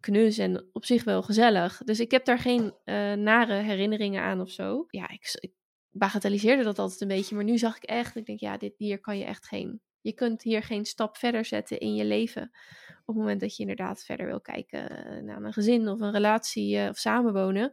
[0.00, 1.82] knus en op zich wel gezellig.
[1.84, 4.86] Dus ik heb daar geen uh, nare herinneringen aan of zo.
[4.88, 5.52] Ja, ik, ik
[5.90, 7.34] bagatelliseerde dat altijd een beetje.
[7.34, 9.80] Maar nu zag ik echt, ik denk, ja, dit, hier kan je echt geen...
[10.02, 12.42] Je kunt hier geen stap verder zetten in je leven.
[13.00, 14.88] Op het moment dat je inderdaad verder wil kijken
[15.24, 17.70] naar een gezin of een relatie uh, of samenwonen.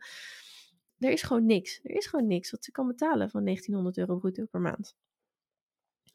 [0.99, 1.79] Er is gewoon niks.
[1.83, 4.95] Er is gewoon niks wat ze kan betalen van 1900 euro bruto per maand.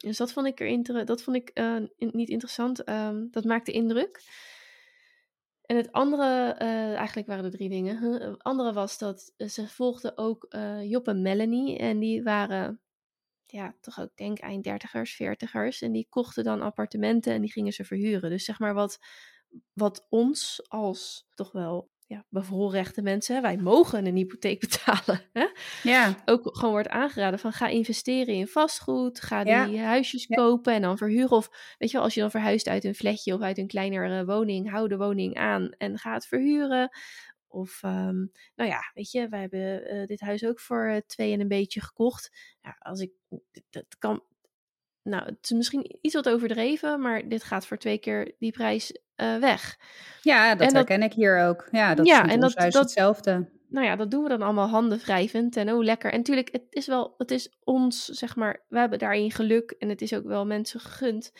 [0.02, 1.50] Dus dat vond ik, er dat vond ik
[1.96, 2.88] in, niet interessant.
[2.88, 4.22] Um, dat maakte indruk.
[5.62, 7.96] En het andere, uh, eigenlijk waren er drie dingen.
[7.96, 11.78] Het andere was dat ze volgden ook uh, Job en Melanie.
[11.78, 12.80] En die waren,
[13.46, 15.82] ja, toch ook denk eind dertigers, veertigers.
[15.82, 18.30] En die kochten dan appartementen en die gingen ze verhuren.
[18.30, 18.98] Dus zeg maar wat,
[19.72, 25.20] wat ons als toch wel ja, bevoorrechte mensen, wij mogen een hypotheek betalen.
[25.32, 25.46] Hè?
[25.82, 26.14] Ja.
[26.24, 30.98] Ook gewoon wordt aangeraden van ga investeren in vastgoed, ga die huisjes kopen en dan
[30.98, 31.36] verhuren.
[31.36, 34.24] Of weet je wel, als je dan verhuist uit een flatje of uit een kleinere
[34.24, 36.88] woning, hou de woning aan en ga het verhuren.
[37.48, 41.32] Of, um, nou ja, weet je, wij hebben uh, dit huis ook voor uh, twee
[41.32, 42.56] en een beetje gekocht.
[42.60, 43.12] Ja, als ik,
[43.70, 44.22] dat kan,
[45.02, 48.98] nou, het is misschien iets wat overdreven, maar dit gaat voor twee keer die prijs
[49.16, 49.78] uh, weg.
[50.20, 51.68] Ja, dat, herken ik hier ook.
[51.70, 53.48] Ja, dat ja, is en dat, dat, hetzelfde.
[53.68, 56.12] Nou ja, dat doen we dan allemaal handen wrijvend en oh lekker.
[56.12, 59.88] En natuurlijk, het is wel, het is ons, zeg maar, we hebben daarin geluk en
[59.88, 61.32] het is ook wel mensen gegund.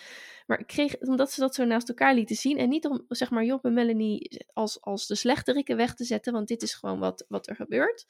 [0.46, 3.30] Maar ik kreeg, omdat ze dat zo naast elkaar lieten zien en niet om, zeg
[3.30, 6.98] maar, Job en Melanie als, als de slechterikken weg te zetten, want dit is gewoon
[6.98, 8.06] wat, wat er gebeurt.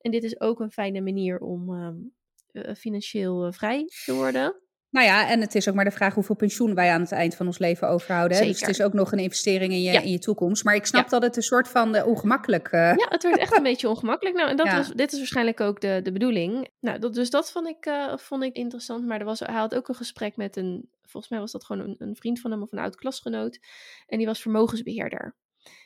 [0.00, 2.12] En dit is ook een fijne manier om um,
[2.52, 4.61] uh, financieel uh, vrij te worden.
[4.92, 7.34] Nou ja, en het is ook maar de vraag hoeveel pensioen wij aan het eind
[7.34, 8.38] van ons leven overhouden.
[8.38, 8.44] Hè?
[8.44, 10.64] Dus het is ook nog een investering in je, in je toekomst.
[10.64, 12.72] Maar ik snap dat het een soort van uh, ongemakkelijk...
[12.72, 12.80] Uh...
[12.80, 14.36] Ja, het wordt echt een beetje ongemakkelijk.
[14.36, 16.68] Nou, en dat was, dit is waarschijnlijk ook de, de bedoeling.
[16.80, 19.06] Nou, dat, dus dat vond ik, uh, vond ik interessant.
[19.06, 20.88] Maar er was, hij had ook een gesprek met een...
[21.02, 23.58] Volgens mij was dat gewoon een, een vriend van hem of een oud klasgenoot.
[24.06, 25.34] En die was vermogensbeheerder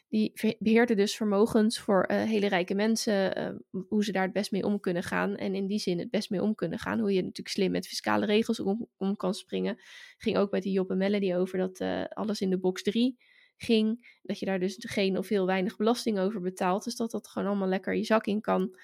[0.08, 4.50] die beheerde dus vermogens voor uh, hele rijke mensen, uh, hoe ze daar het best
[4.50, 5.36] mee om kunnen gaan.
[5.36, 6.98] En in die zin het best mee om kunnen gaan.
[6.98, 9.76] Hoe je natuurlijk slim met fiscale regels om, om kan springen.
[10.18, 13.16] Ging ook met die Job en Melody over dat uh, alles in de box 3
[13.56, 14.18] ging.
[14.22, 16.84] Dat je daar dus geen of heel weinig belasting over betaalt.
[16.84, 18.78] Dus dat dat gewoon allemaal lekker je zak in kan.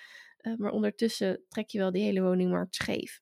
[0.56, 3.20] maar ondertussen trek je wel die hele woningmarkt scheef.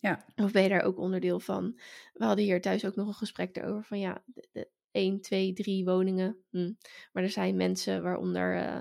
[0.00, 0.24] Ja.
[0.36, 1.80] Of ben je daar ook onderdeel van?
[2.12, 5.52] We hadden hier thuis ook nog een gesprek erover van ja, de, de, 1, 2,
[5.52, 6.36] 3 woningen.
[6.50, 6.72] Hm.
[7.12, 8.80] Maar er zijn mensen, waaronder uh,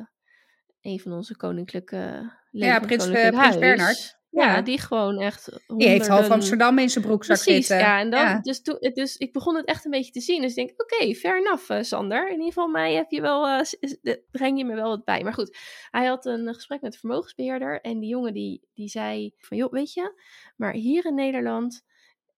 [0.81, 4.19] een van onze koninklijke Ja, prins, uh, prins Bernhard.
[4.31, 5.45] Ja, ja, die gewoon echt.
[5.45, 5.77] Honderden...
[5.77, 7.87] Die heeft half Amsterdam in zijn broekzak Precies, zitten.
[7.87, 8.39] Ja, en dan, ja.
[8.39, 10.41] Dus, toen, dus ik begon het echt een beetje te zien.
[10.41, 12.25] Dus ik denk, oké, okay, fair enough, uh, Sander.
[12.25, 15.23] In ieder geval, mij heb je wel, uh, breng je me wel wat bij.
[15.23, 15.57] Maar goed,
[15.91, 17.81] hij had een gesprek met de vermogensbeheerder.
[17.81, 20.21] En die jongen die, die zei van, joh, weet je,
[20.55, 21.83] maar hier in Nederland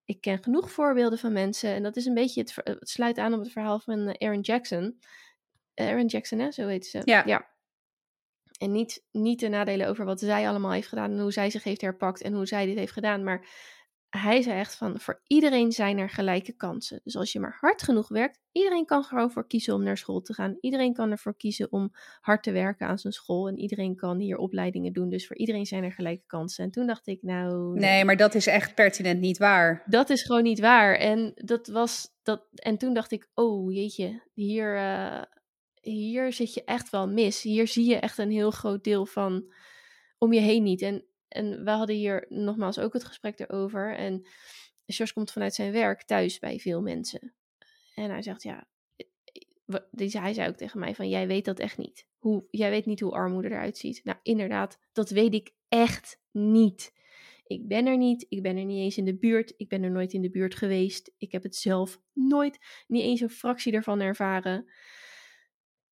[0.06, 1.70] ik ken genoeg voorbeelden van mensen.
[1.70, 4.42] En dat is een beetje het, het sluit aan op het verhaal van eh, Aaron
[4.42, 5.00] Jackson.
[5.74, 6.52] Eh, Aaron Jackson, hè?
[6.52, 7.02] Zo heet ze.
[7.04, 7.24] Ja.
[7.26, 7.50] ja.
[8.58, 11.64] En niet, niet de nadelen over wat zij allemaal heeft gedaan en hoe zij zich
[11.64, 13.24] heeft herpakt en hoe zij dit heeft gedaan.
[13.24, 13.48] Maar
[14.18, 17.00] hij zei echt van, voor iedereen zijn er gelijke kansen.
[17.04, 20.22] Dus als je maar hard genoeg werkt, iedereen kan gewoon voor kiezen om naar school
[20.22, 20.58] te gaan.
[20.60, 21.90] Iedereen kan ervoor kiezen om
[22.22, 23.48] hard te werken aan zijn school.
[23.48, 25.10] En iedereen kan hier opleidingen doen.
[25.10, 26.64] Dus voor iedereen zijn er gelijke kansen.
[26.64, 27.80] En toen dacht ik, nou...
[27.80, 29.84] Nee, maar dat is echt pertinent niet waar.
[29.86, 30.96] Dat is gewoon niet waar.
[30.96, 32.10] En dat was...
[32.24, 35.22] Dat, en toen dacht ik, oh jeetje, hier, uh,
[35.82, 37.42] hier zit je echt wel mis.
[37.42, 39.54] Hier zie je echt een heel groot deel van
[40.18, 40.82] om je heen niet.
[40.82, 43.96] En en we hadden hier nogmaals ook het gesprek erover.
[43.96, 44.26] En
[44.86, 47.34] George komt vanuit zijn werk thuis bij veel mensen.
[47.96, 48.68] En hij zegt, ja,
[49.96, 52.08] hij zei ook tegen mij van, jij weet dat echt niet.
[52.18, 54.02] Hoe, jij weet niet hoe armoede eruit ziet.
[54.04, 56.94] Nou, inderdaad, dat weet ik echt niet.
[57.44, 59.92] Ik ben er niet, ik ben er niet eens in de buurt, ik ben er
[59.92, 61.14] nooit in de buurt geweest.
[61.18, 64.72] Ik heb het zelf nooit, niet eens een fractie ervan ervaren.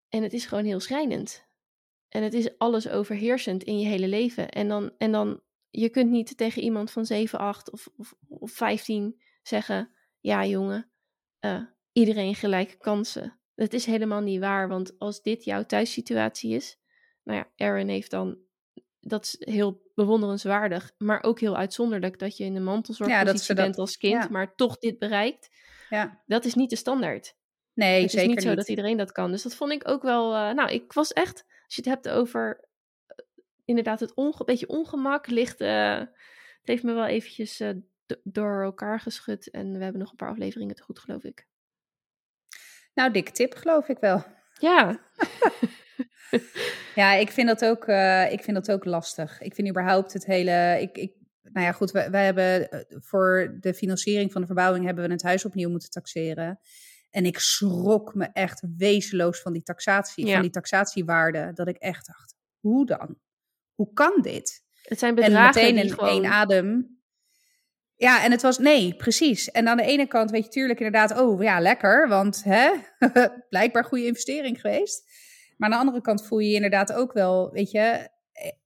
[0.09, 1.46] En het is gewoon heel schrijnend.
[2.09, 4.49] En het is alles overheersend in je hele leven.
[4.49, 5.41] En dan, en dan
[5.71, 9.91] je kunt niet tegen iemand van 7, 8 of, of, of 15 zeggen:
[10.21, 10.91] Ja, jongen,
[11.41, 13.39] uh, iedereen gelijke kansen.
[13.55, 16.79] Dat is helemaal niet waar, want als dit jouw thuissituatie is,
[17.23, 18.39] nou ja, Aaron heeft dan,
[19.01, 23.79] dat is heel bewonderenswaardig, maar ook heel uitzonderlijk dat je in een mantelzorgpositie ja, bent
[23.79, 25.51] als kind, maar toch dit bereikt.
[25.89, 26.23] Ja.
[26.27, 27.37] Dat is niet de standaard.
[27.73, 28.59] Nee, het zeker is niet zo niet.
[28.59, 29.31] dat iedereen dat kan.
[29.31, 32.09] Dus dat vond ik ook wel, uh, nou, ik was echt, als je het hebt
[32.09, 32.61] over
[33.09, 33.27] uh,
[33.65, 37.63] inderdaad het onge beetje ongemak, ligt, uh, het heeft me wel eventjes
[38.23, 41.47] door elkaar geschud en we hebben nog een paar afleveringen te goed, geloof ik.
[42.95, 44.25] Nou, dikke tip, geloof ik wel.
[44.59, 45.01] Ja.
[46.95, 49.41] ja, ik vind, dat ook, uh, ik vind dat ook lastig.
[49.41, 50.79] Ik vind überhaupt het hele.
[50.81, 55.07] Ik, ik, nou ja, goed, wij, wij hebben voor de financiering van de verbouwing hebben
[55.07, 56.61] we het huis opnieuw moeten taxeren.
[57.17, 60.33] En ik schrok me echt wezenloos van die taxatie, ja.
[60.33, 61.51] van die taxatiewaarde.
[61.55, 63.19] Dat ik echt dacht, hoe dan?
[63.75, 64.65] Hoe kan dit?
[64.83, 66.09] Het zijn bedragen en meteen in gewoon...
[66.09, 66.99] één adem.
[67.95, 69.51] Ja, en het was nee, precies.
[69.51, 72.71] En aan de ene kant weet je tuurlijk inderdaad, oh ja, lekker, want hè,
[73.49, 75.05] blijkbaar goede investering geweest.
[75.57, 78.09] Maar aan de andere kant voel je je inderdaad ook wel, weet je,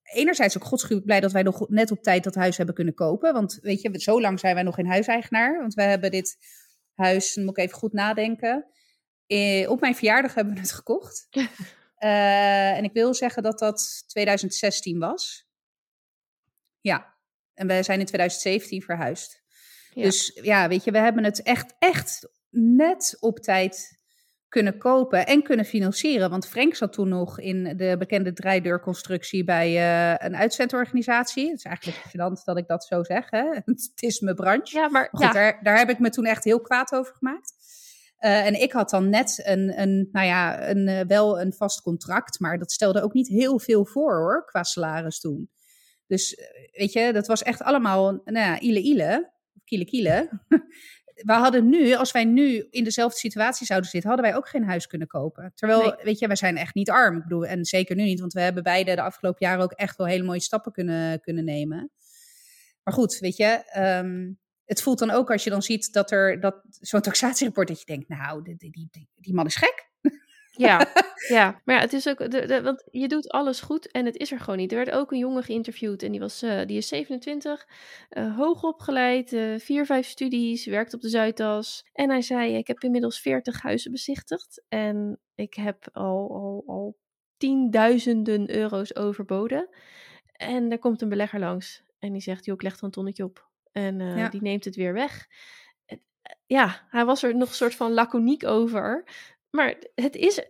[0.02, 3.32] enerzijds ook godschuwelijk blij dat wij nog net op tijd dat huis hebben kunnen kopen.
[3.32, 5.60] Want weet je, zo lang zijn wij nog geen huiseigenaar.
[5.60, 6.36] Want we hebben dit
[7.00, 8.66] huis, dan moet ik even goed nadenken.
[9.26, 11.26] Eh, op mijn verjaardag hebben we het gekocht.
[11.30, 11.46] uh,
[12.78, 15.48] en ik wil zeggen dat dat 2016 was.
[16.80, 17.14] Ja,
[17.54, 19.42] en wij zijn in 2017 verhuisd.
[19.94, 20.02] Ja.
[20.02, 23.99] Dus ja, weet je, we hebben het echt, echt net op tijd
[24.50, 26.30] kunnen kopen en kunnen financieren.
[26.30, 31.48] Want Frank zat toen nog in de bekende draaideurconstructie bij uh, een uitzendorganisatie.
[31.48, 33.30] Het is eigenlijk gênant dat ik dat zo zeg.
[33.30, 33.44] Hè?
[33.64, 34.78] het is mijn branche.
[34.78, 35.32] Ja, maar, goed, ja.
[35.32, 37.52] Daar, daar heb ik me toen echt heel kwaad over gemaakt.
[38.20, 41.82] Uh, en ik had dan net een, een nou ja, een, uh, wel een vast
[41.82, 45.50] contract, maar dat stelde ook niet heel veel voor hoor, qua salaris toen.
[46.06, 46.40] Dus
[46.72, 49.32] weet je, dat was echt allemaal, nou ja, ile ile,
[49.64, 50.28] kiele kiele.
[51.24, 54.64] we hadden nu, als wij nu in dezelfde situatie zouden zitten, hadden wij ook geen
[54.64, 55.52] huis kunnen kopen.
[55.54, 55.94] Terwijl, nee.
[56.02, 57.16] weet je, wij zijn echt niet arm.
[57.16, 59.96] Ik bedoel, en zeker nu niet, want we hebben beide de afgelopen jaren ook echt
[59.96, 61.90] wel hele mooie stappen kunnen, kunnen nemen.
[62.82, 66.40] Maar goed, weet je, um, het voelt dan ook als je dan ziet dat er
[66.40, 69.89] dat, zo'n taxatierapport, dat je denkt, nou, die, die, die, die man is gek.
[70.60, 70.86] Ja,
[71.38, 74.16] ja, maar ja, het is ook, de, de, want je doet alles goed en het
[74.16, 74.70] is er gewoon niet.
[74.70, 77.66] Er werd ook een jongen geïnterviewd en die, was, uh, die is 27,
[78.10, 81.84] uh, hoog opgeleid, uh, vier, vijf studies, werkt op de Zuidas.
[81.92, 86.96] En hij zei, ik heb inmiddels 40 huizen bezichtigd en ik heb al, al, al
[87.36, 89.68] tienduizenden euro's overboden.
[90.32, 93.24] En er komt een belegger langs en die zegt, joh, ik leg er een tonnetje
[93.24, 93.48] op.
[93.72, 94.28] En ja.
[94.28, 95.26] die neemt het weer weg.
[96.46, 99.04] Ja, hij was er nog een soort van laconiek over.
[99.50, 100.44] Maar het is,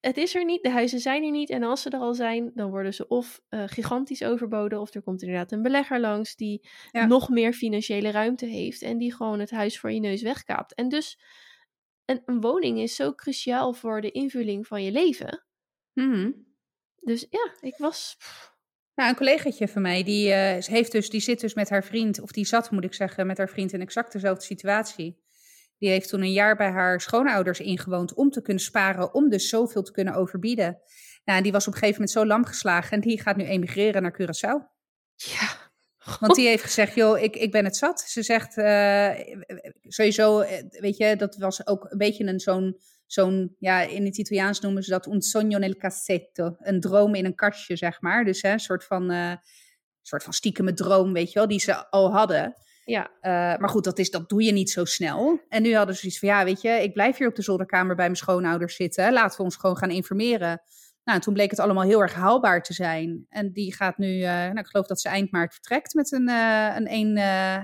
[0.00, 1.50] het is er niet, de huizen zijn er niet.
[1.50, 5.02] En als ze er al zijn, dan worden ze of uh, gigantisch overboden, of er
[5.02, 7.06] komt inderdaad een belegger langs die ja.
[7.06, 10.74] nog meer financiële ruimte heeft en die gewoon het huis voor je neus wegkaapt.
[10.74, 11.18] En dus
[12.04, 15.44] een, een woning is zo cruciaal voor de invulling van je leven.
[15.92, 16.48] -hmm.
[17.00, 18.16] Dus ja, ik was.
[18.94, 22.20] Nou, een collegaatje van mij, die, uh, heeft dus, die zit dus met haar vriend,
[22.20, 25.18] of die zat moet ik zeggen, met haar vriend in exact dezelfde situatie.
[25.80, 29.48] Die heeft toen een jaar bij haar schoonouders ingewoond om te kunnen sparen, om dus
[29.48, 30.78] zoveel te kunnen overbieden.
[31.24, 33.44] Nou, en die was op een gegeven moment zo lam geslagen en die gaat nu
[33.44, 34.78] emigreren naar Curaçao.
[35.14, 35.68] Ja.
[36.20, 38.00] Want die heeft gezegd, joh, ik, ik ben het zat.
[38.00, 39.10] Ze zegt, uh,
[39.82, 44.60] sowieso, weet je, dat was ook een beetje een zo'n, zo'n, ja, in het Italiaans
[44.60, 46.56] noemen ze dat un sogno nel cassetto.
[46.58, 48.24] Een droom in een kastje, zeg maar.
[48.24, 49.34] Dus hè, een soort van, uh,
[50.02, 52.54] soort van stiekeme droom, weet je wel, die ze al hadden.
[52.84, 53.10] Ja.
[53.22, 55.40] Uh, maar goed, dat, is, dat doe je niet zo snel.
[55.48, 57.96] En nu hadden ze zoiets van, ja, weet je, ik blijf hier op de zolderkamer
[57.96, 59.12] bij mijn schoonouders zitten.
[59.12, 60.62] Laten we ons gewoon gaan informeren.
[61.04, 63.26] Nou, en toen bleek het allemaal heel erg haalbaar te zijn.
[63.28, 66.28] En die gaat nu, uh, nou, ik geloof dat ze eind maart vertrekt met een,
[66.28, 67.16] uh, een, een,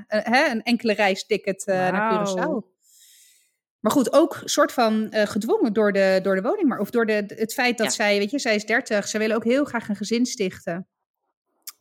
[0.09, 1.77] een, een enkele reisticket wow.
[1.77, 2.75] naar Curaçao.
[3.81, 7.25] Maar goed, ook soort van gedwongen door de, door de woning, maar of door de,
[7.27, 7.93] het feit dat ja.
[7.93, 10.89] zij, weet je, zij is 30, ze willen ook heel graag een gezin stichten.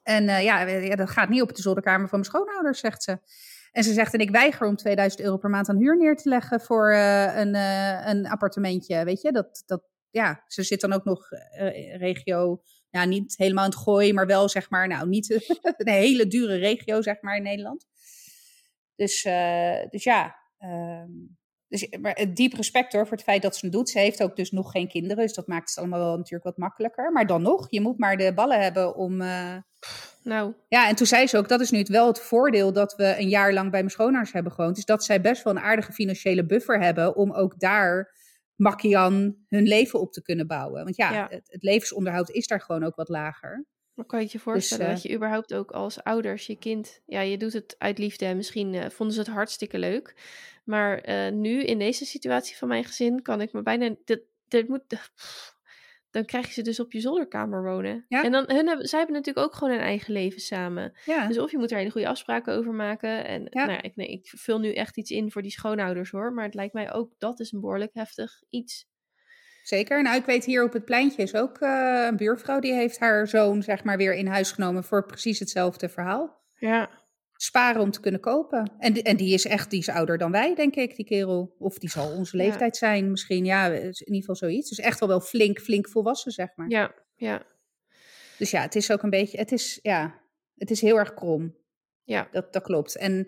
[0.05, 3.19] En uh, ja, dat gaat niet op de zolderkamer van mijn schoonouders, zegt ze.
[3.71, 6.29] En ze zegt, en ik weiger om 2000 euro per maand aan huur neer te
[6.29, 9.03] leggen voor uh, een, uh, een appartementje.
[9.03, 11.27] Weet je, dat, dat, ja, ze zit dan ook nog
[11.97, 15.29] regio, ja, niet helemaal in het gooi, maar wel zeg maar, nou, niet
[15.77, 17.85] een hele dure regio, zeg maar, in Nederland.
[18.95, 19.21] Dus,
[19.89, 21.37] dus ja, um,
[21.79, 23.89] dus, maar diep respect hoor voor het feit dat ze het doet.
[23.89, 26.57] Ze heeft ook dus nog geen kinderen, dus dat maakt het allemaal wel natuurlijk wat
[26.57, 27.11] makkelijker.
[27.11, 29.21] Maar dan nog, je moet maar de ballen hebben om...
[29.21, 29.55] Uh...
[30.23, 30.53] Nou.
[30.67, 33.15] Ja, en toen zei ze ook, dat is nu het wel het voordeel dat we
[33.17, 34.77] een jaar lang bij mijn schoonouders hebben gewoond.
[34.77, 38.13] Is dat zij best wel een aardige financiële buffer hebben om ook daar
[38.55, 40.83] makkian hun leven op te kunnen bouwen.
[40.83, 41.27] Want ja, ja.
[41.29, 43.65] Het, het levensonderhoud is daar gewoon ook wat lager.
[43.95, 47.01] Maar kan je je voorstellen Dus, dat je überhaupt ook als ouders je kind...
[47.05, 50.15] Ja, je doet het uit liefde en misschien eh, vonden ze het hartstikke leuk.
[50.63, 53.95] Maar eh, nu, in deze situatie van mijn gezin, kan ik me bijna...
[54.05, 54.83] Dit, dit moet,
[56.11, 58.05] dan krijg je ze dus op je zolderkamer wonen.
[58.07, 58.23] Ja.
[58.23, 60.93] En dan, hun hebben, zij hebben natuurlijk ook gewoon een eigen leven samen.
[61.05, 63.25] Ja, Dus of je moet er hele goede afspraken over maken.
[63.25, 63.65] En Ja.
[63.65, 66.33] nou ik, nee, ik vul nu echt iets in voor die schoonouders hoor.
[66.33, 68.87] Maar het lijkt mij ook, dat is een behoorlijk heftig iets.
[69.67, 70.01] Zeker.
[70.03, 73.27] Nou, ik weet hier op het pleintje is ook eh, een buurvrouw die heeft haar
[73.27, 76.43] zoon zeg maar weer in huis genomen voor precies hetzelfde verhaal.
[76.55, 77.03] Ja,
[77.37, 78.71] Sparen om te kunnen kopen.
[78.79, 81.55] En, die- en die is echt, die is ouder dan wij, denk ik, die kerel.
[81.59, 82.43] Of die zal onze Ja.
[82.43, 83.45] leeftijd zijn misschien.
[83.45, 84.69] Ja, in ieder geval zoiets.
[84.69, 86.69] Dus echt wel wel flink, flink volwassen, zeg maar.
[86.69, 87.45] ja, ja,
[88.37, 90.21] Dus ja, het is ook een beetje, het is, ja,
[90.57, 91.55] het is heel erg krom.
[92.03, 92.27] ja.
[92.31, 92.97] Dat, dat klopt.
[92.97, 93.27] En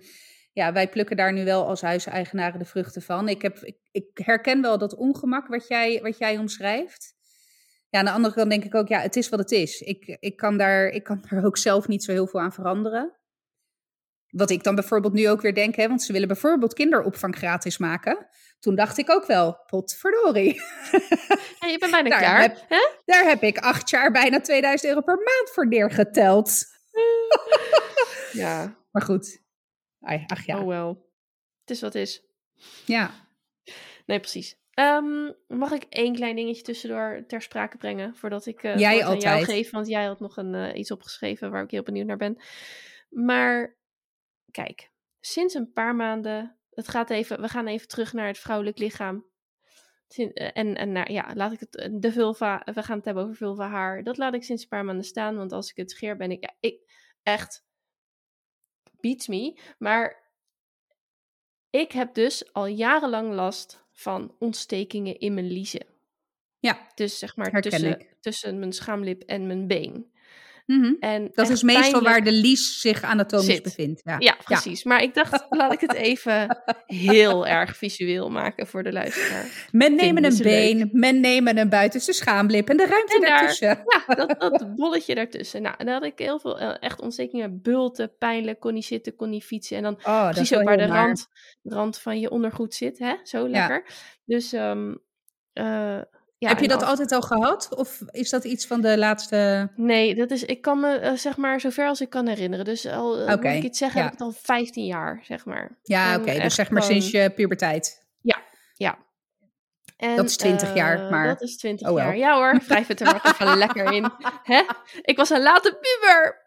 [0.57, 3.29] ja, wij plukken daar nu wel als huiseigenaren de vruchten van.
[3.29, 7.13] Ik, heb, ik, ik herken wel dat ongemak wat jij, wat jij omschrijft.
[7.89, 9.81] Ja, aan de andere kant denk ik ook, ja, het is wat het is.
[9.81, 13.15] Ik, ik, kan daar, ik kan daar ook zelf niet zo heel veel aan veranderen.
[14.27, 17.77] Wat ik dan bijvoorbeeld nu ook weer denk, hè, want ze willen bijvoorbeeld kinderopvang gratis
[17.77, 18.27] maken.
[18.59, 20.53] Toen dacht ik ook wel, potverdorie.
[21.59, 22.41] Ja, je bent bijna Daar klaar.
[22.41, 22.89] heb- hè?
[23.05, 26.65] Daar heb ik acht jaar bijna 2000 euro per maand voor neergeteld.
[28.31, 29.45] Ja, Maar goed.
[30.01, 30.59] Ai, Ach ja.
[30.59, 31.11] oh wel.
[31.61, 32.25] Het is wat is.
[32.85, 33.11] Ja.
[34.05, 34.57] Nee, precies.
[34.71, 39.17] Ehm, mag ik één klein dingetje tussendoor ter sprake brengen voordat ik het Jij aan
[39.17, 39.69] jou geef?
[39.69, 42.37] Want jij had nog een, eh, iets opgeschreven waar ik heel benieuwd naar ben.
[43.09, 43.77] Maar
[44.51, 48.77] kijk, sinds een paar maanden, het gaat even, we gaan even terug naar het vrouwelijk
[48.77, 49.25] lichaam.
[50.15, 53.35] Eh, En, en nou, ja, laat ik het, de vulva, we gaan het hebben over
[53.35, 54.03] vulva haar.
[54.03, 56.43] Dat laat ik sinds een paar maanden staan, want als ik het scheer ben ik,
[56.43, 56.79] ja, ik
[57.23, 57.65] echt,
[59.07, 59.59] beats me.
[59.77, 60.23] Maar
[61.69, 65.85] ik heb dus al jarenlang last van ontstekingen in mijn liezen.
[66.59, 68.15] Ja, Dus zeg maar Herken tussen, ik.
[68.19, 70.11] tussen mijn schaamlip en mijn been.
[70.67, 70.93] Mhm.
[70.99, 73.63] En dat is meestal pijnlijk- waar de lies zich anatomisch Zit.
[73.63, 74.01] bevindt.
[74.03, 74.15] Ja.
[74.19, 74.83] Ja, precies.
[74.83, 79.67] Maar ik dacht, laat ik het even heel erg visueel maken voor de luisteraar.
[79.71, 83.67] Men nemen een been, men nemen een buitenste schaamlip en de ruimte En daar- daartussen.
[84.07, 85.61] Ja, dat, dat bolletje daartussen.
[85.61, 87.61] Nou, en dan had ik heel veel eh, echt ontstekingen.
[87.61, 89.77] Bulten, pijnlijk, kon niet zitten, kon niet fietsen.
[89.77, 91.27] En dan Oh, precies ook waar de rand,
[91.63, 92.99] rand van je ondergoed zit.
[92.99, 93.13] Hè?
[93.23, 93.85] Zo lekker.
[94.25, 94.95] Dus ehm,
[95.53, 96.01] eh,
[96.37, 97.75] ja, Heb je dat altijd al gehad?
[97.75, 99.69] Of is dat iets van de laatste...
[99.75, 102.65] Nee, dat is, ik kan me eh, zeg maar zover als ik kan herinneren.
[102.65, 104.05] Dus al, Oké, moet ik iets zeggen, ja.
[104.05, 105.77] heb ik al 15 jaar, zeg maar.
[105.83, 106.39] Ja, oké.
[106.39, 108.05] Dus zeg maar gewoon- sinds je puberteit.
[108.21, 108.97] Ja.
[109.97, 112.17] En, Dat is 20 jaar, eh, maar- Dat is 20 oh jaar.
[112.17, 114.11] Ja hoor, wrijf het er maar even lekker in.
[114.43, 114.61] Hè?
[115.01, 116.45] Ik was een late puber.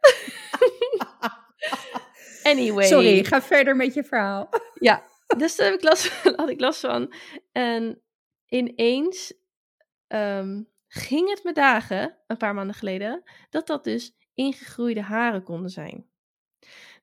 [2.52, 2.86] anyway.
[2.86, 4.48] Sorry, ga verder met je verhaal.
[4.74, 5.02] Ja,
[5.36, 7.14] dus daar heb ik last, had ik last van.
[7.52, 8.02] En
[8.46, 9.32] ineens
[10.10, 15.70] ehm, ging het me dagen, een paar maanden geleden, dat dat dus ingegroeide haren konden
[15.70, 16.06] zijn.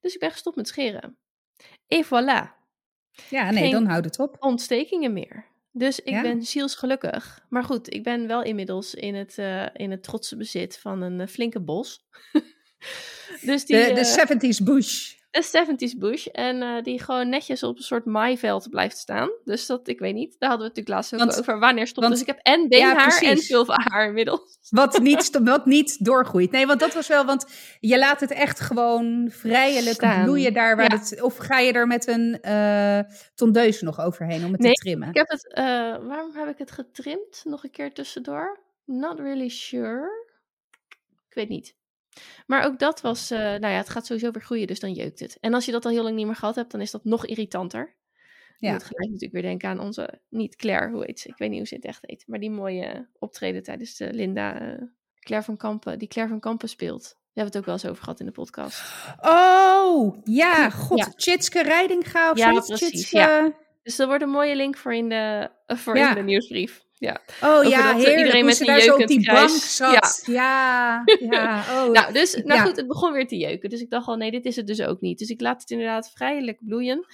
[0.01, 1.17] Dus ik ben gestopt met scheren.
[1.87, 2.55] Et voilà,
[3.29, 4.35] Ja, nee, Geen- dan houd het op.
[4.39, 5.45] ontstekingen meer.
[5.71, 6.21] Dus ik Ja.
[6.21, 7.45] ben zielsgelukkig.
[7.49, 11.21] Maar goed, ik ben wel inmiddels in het, eh, in het trotse bezit van een
[11.21, 12.05] eh, flinke bos.
[13.41, 14.05] dus die, De, de eh,
[14.51, 15.15] 70s bush.
[15.31, 16.25] Een 70s bush.
[16.25, 19.29] En eh, die gewoon netjes op een soort maaiveld blijft staan.
[19.43, 20.35] Dus dat, ik weet niet.
[20.39, 21.59] Daar hadden we het natuurlijk laatst Want- over.
[21.59, 21.99] Wanneer stopt.
[22.07, 23.47] want- Dus ik heb en beenhaar en precies.
[23.47, 24.57] vulva-haar inmiddels.
[24.69, 26.51] Wat niet, wat niet doorgroeit.
[26.51, 27.45] Nee, want dat was wel, want
[27.79, 30.23] je laat het echt gewoon vrijelijk Staan.
[30.23, 30.97] bloeien daar waar Ja.
[30.99, 31.21] het.
[31.21, 32.99] Of ga je er met een eh
[33.35, 35.07] tondeus nog overheen om het Nee, te trimmen?
[35.09, 35.63] Ik heb het, eh,
[36.07, 37.41] waarom heb ik het getrimd?
[37.43, 38.59] Nog een keer tussendoor.
[38.85, 40.25] Not really sure.
[41.29, 41.75] Ik weet niet.
[42.47, 45.19] Maar ook dat was, eh, nou ja, het gaat sowieso weer groeien, dus dan jeukt
[45.19, 45.38] het.
[45.39, 47.25] En als je dat al heel lang niet meer gehad hebt, dan is dat nog
[47.25, 47.95] irritanter.
[48.60, 48.71] Je Ja.
[48.73, 51.27] moet gelijk natuurlijk weer denken aan onze, niet Claire, hoe heet ze?
[51.27, 52.23] Ik weet niet hoe ze het echt heet.
[52.27, 54.82] Maar die mooie optreden tijdens de Linda, eh,
[55.19, 57.01] Claire van Kampen, die Claire van Kampen speelt.
[57.03, 58.82] Daar hebben we het ook wel eens over gehad in de podcast.
[59.21, 60.97] Oh, ja, god.
[60.97, 61.06] Ja.
[61.15, 63.53] Tjitske Reidinga of Ja, precies, ja.
[63.84, 66.10] Dus er wordt een mooie link voor in de, eh, voor Ja.
[66.10, 66.86] in de nieuwsbrief.
[66.99, 67.21] Ja.
[67.41, 68.17] Oh Over ja, dat, eh, heerlijk.
[68.17, 70.21] iedereen met daar zo op die bank zat.
[70.25, 71.63] Ja, ja.
[71.86, 72.63] Oh, Nou, dus, nou Ja.
[72.65, 73.69] goed, het begon weer te jeuken.
[73.69, 75.19] Dus ik dacht al, nee, dit is het dus ook niet.
[75.19, 77.05] Dus ik laat het inderdaad vrijelijk bloeien.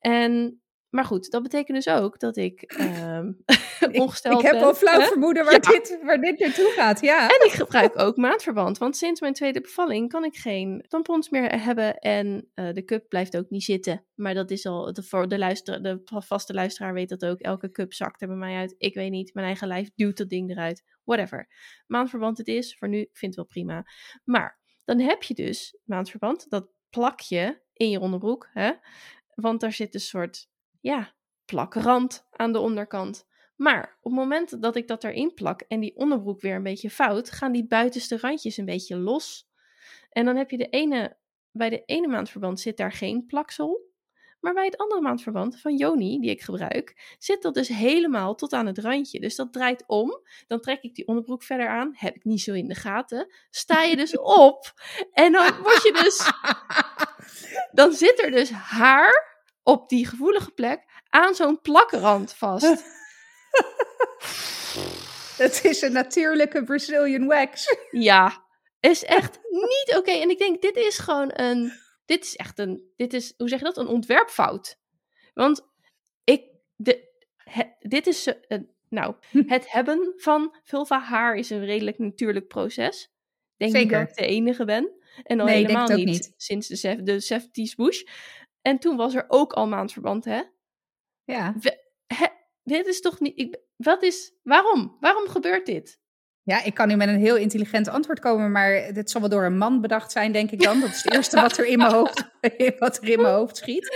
[0.00, 3.32] En, maar goed, dat betekent dus ook dat ik ehm
[4.02, 4.60] ongesteld ik heb ben.
[4.60, 5.06] wel flauw hè?
[5.06, 5.58] vermoeden waar, Ja.
[5.58, 7.00] dit, waar dit naartoe gaat.
[7.00, 7.22] Ja.
[7.28, 8.78] En ik gebruik ook maandverband.
[8.78, 11.98] Want sinds mijn tweede bevalling kan ik geen tampons meer hebben.
[11.98, 14.04] En eh, de cup blijft ook niet zitten.
[14.14, 17.38] Maar dat is al, de, voor de, luister, de vaste luisteraar weet dat ook.
[17.40, 18.74] Elke cup zakt er bij mij uit.
[18.78, 19.34] Ik weet niet.
[19.34, 20.82] Mijn eigen lijf duwt dat ding eruit.
[21.04, 21.48] Whatever.
[21.86, 22.76] Maandverband het is.
[22.78, 23.84] Voor nu vind ik het wel prima.
[24.24, 26.50] Maar dan heb je dus maandverband.
[26.50, 28.48] Dat plak je in je onderbroek.
[28.52, 28.72] Hè?
[29.34, 30.48] Want daar zit een soort,
[30.80, 31.14] ja,
[31.44, 33.26] plakrand aan de onderkant.
[33.56, 36.90] Maar op het moment dat ik dat erin plak en die onderbroek weer een beetje
[36.90, 39.48] fout, gaan die buitenste randjes een beetje los.
[40.10, 41.16] En dan heb je de ene,
[41.50, 43.86] bij de ene maandverband zit daar geen plaksel.
[44.40, 48.52] Maar bij het andere maandverband van Joni, die ik gebruik, zit dat dus helemaal tot
[48.52, 49.20] aan het randje.
[49.20, 50.20] Dus dat draait om.
[50.46, 51.90] Dan trek ik die onderbroek verder aan.
[51.96, 53.34] Heb ik niet zo in de gaten.
[53.50, 54.72] Sta je dus op.
[55.12, 56.30] En dan word je dus.
[57.78, 59.37] Dan zit er dus haar
[59.68, 62.66] op die gevoelige plek aan zo'n plakrand vast.
[65.36, 67.76] Het is een natuurlijke Brazilian wax.
[67.90, 68.44] Ja,
[68.80, 70.10] is echt niet oké.
[70.10, 71.72] En ik denk, dit is gewoon een.
[72.04, 72.92] Dit is echt een.
[72.96, 73.76] Dit is, hoe zeg je dat?
[73.76, 74.78] Een ontwerpfout.
[75.34, 75.68] Want
[76.24, 76.44] ik.
[76.76, 78.26] De, he- dit is.
[78.26, 78.58] eh,
[78.88, 79.14] nou,
[79.46, 83.02] het hebben van vulva haar is een redelijk natuurlijk proces.
[83.02, 83.10] Ik
[83.56, 83.98] denk niet Zeker.
[83.98, 84.92] dat ik de enige ben.
[85.22, 86.32] En al Nee, ik denk helemaal niet, niet.
[86.36, 88.02] sinds de, de 70s bush.
[88.68, 90.42] En toen was er ook al maandverband, hè?
[91.24, 91.54] Ja.
[92.06, 92.26] Hè,
[92.62, 93.38] dit is toch niet.
[93.38, 94.32] Ik, wat is.
[94.42, 94.96] Waarom?
[95.00, 96.00] Waarom gebeurt dit?
[96.48, 99.44] ja, ik kan nu met een heel intelligent antwoord komen, maar dit zal wel door
[99.44, 100.80] een man bedacht zijn, denk ik dan.
[100.80, 102.24] Dat is het eerste wat er in mijn hoofd,
[102.78, 103.94] wat er in mijn hoofd schiet.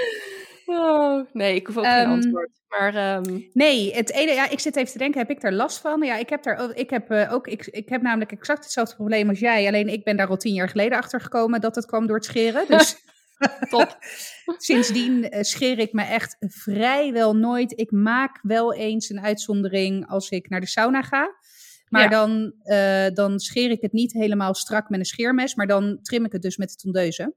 [0.66, 2.50] Oh, nee, ik hoef ook geen Ehm, antwoord.
[2.68, 5.78] Maar ehm, Nee, het ene, ja, ik zit even te denken, heb ik daar last
[5.78, 6.02] van?
[6.02, 9.28] Ja, ik heb daar ik heb eh, ook, ik, ik heb namelijk exact hetzelfde probleem
[9.28, 12.06] als jij, alleen ik ben daar al tien jaar geleden achter gekomen dat het kwam
[12.06, 12.64] door het scheren.
[12.68, 12.96] Dus
[13.68, 13.96] top.
[14.58, 17.78] sindsdien eh, scheer ik me echt vrijwel nooit.
[17.78, 21.34] Ik maak wel eens een uitzondering als ik naar de sauna ga.
[21.88, 22.08] Maar Ja.
[22.08, 26.24] dan, eh, dan scheer ik het niet helemaal strak met een scheermes, maar dan trim
[26.24, 27.34] ik het dus met de tondeuze.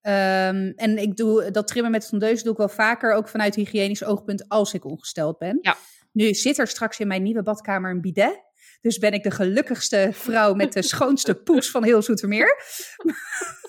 [0.00, 3.54] Ehm, en ik doe dat trimmen met de tondeuze doe ik wel vaker, ook vanuit
[3.54, 5.58] hygiënisch oogpunt, als ik ongesteld ben.
[5.60, 5.76] Ja.
[6.12, 8.42] Nu zit er straks in mijn nieuwe badkamer een bidet.
[8.80, 12.56] Dus ben ik de gelukkigste vrouw met de schoonste poes van heel Zoetermeer.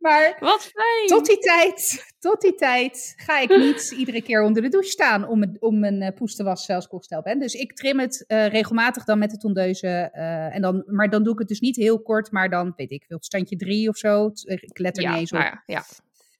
[0.00, 1.06] maar Wat fijn.
[1.06, 5.28] tot die tijd, tot die tijd ga ik niet iedere keer onder de douche staan
[5.28, 7.38] om, het, om mijn eh, poes te wassen als ik ben.
[7.38, 9.88] Dus ik trim het eh, regelmatig dan met de tondeuze.
[9.88, 12.90] eh, en dan, maar dan doe ik het dus niet heel kort, maar dan weet
[12.90, 14.30] ik veel, standje drie of zo.
[14.44, 15.38] Ik let er ja, niet eens op.
[15.38, 15.84] nou ja.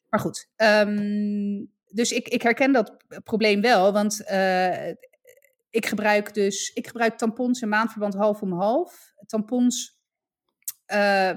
[0.09, 4.21] Maar goed, ehm, dus ik, ik herken dat probleem wel, want
[5.71, 9.13] ik gebruik dus, ik gebruik tampons in maandverband half om half.
[9.27, 10.00] Tampons
[10.91, 11.31] eh,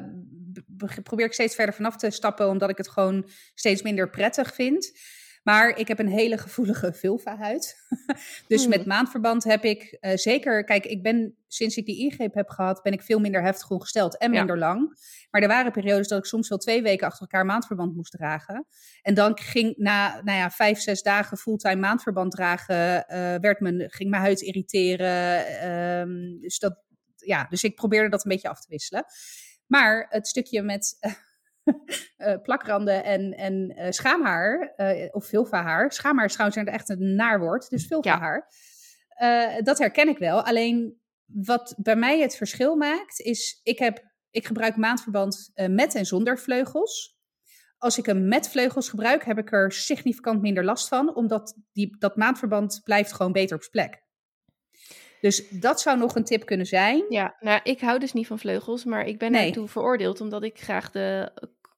[1.03, 4.91] probeer ik steeds verder vanaf te stappen, omdat ik het gewoon steeds minder prettig vind.
[5.43, 7.75] Maar ik heb een hele gevoelige vulva-huid.
[8.47, 8.69] dus Hmm.
[8.69, 10.63] met maandverband heb ik eh, zeker...
[10.63, 12.81] Kijk, ik ben sinds ik die ingreep heb gehad...
[12.83, 14.37] ben ik veel minder heftig ongesteld en Ja.
[14.37, 14.97] minder lang.
[15.31, 18.67] Maar er waren periodes dat ik soms wel twee weken achter elkaar maandverband moest dragen.
[19.01, 23.07] En dan ging na nou ja, vijf, zes dagen fulltime maandverband dragen...
[23.07, 25.45] eh, werd mijn, ging mijn huid irriteren.
[25.47, 26.81] ehm, dus, dat,
[27.25, 29.05] ja, dus ik probeerde dat een beetje af te wisselen.
[29.67, 30.97] Maar het stukje met
[32.17, 35.91] eh, plakranden en, en eh, schaamhaar, eh, of vulva-haar.
[35.91, 38.47] Schaamhaar is trouwens echt een naar woord, dus vulva-haar.
[39.13, 40.43] Eh, dat herken ik wel.
[40.43, 45.95] Alleen wat bij mij het verschil maakt, is ik, heb, ik gebruik maandverband eh, met
[45.95, 47.17] en zonder vleugels.
[47.77, 51.95] Als ik hem met vleugels gebruik, heb ik er significant minder last van, omdat die,
[51.99, 54.02] dat maandverband blijft gewoon beter op zijn plek.
[55.23, 57.03] Dus dat zou nog een tip kunnen zijn.
[57.09, 59.47] Ja, nou, ik hou dus niet van vleugels, maar ik ben Nee.
[59.47, 61.31] ertoe veroordeeld omdat ik graag de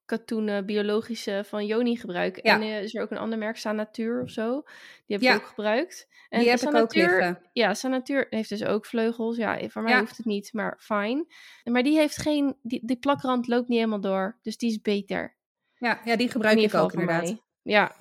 [0.05, 2.39] katoenen biologische van Joni gebruik.
[2.45, 2.53] Ja.
[2.55, 4.61] En eh, is er ook een ander merk, Sanatuur of zo.
[5.05, 5.33] Die heb Ja.
[5.33, 6.07] ik ook gebruikt.
[6.29, 7.39] En Die heb ik ook liggen.
[7.53, 9.37] Ja, Sanatuur heeft dus ook vleugels.
[9.37, 9.99] Ja, voor mij Ja.
[9.99, 11.25] hoeft het niet, maar fijn.
[11.63, 15.35] Maar die heeft geen, die, die plakrand loopt niet helemaal door, dus die is beter.
[15.77, 17.21] Ja, ja die gebruik In ik ook inderdaad.
[17.23, 17.41] mij.
[17.61, 17.95] Ja.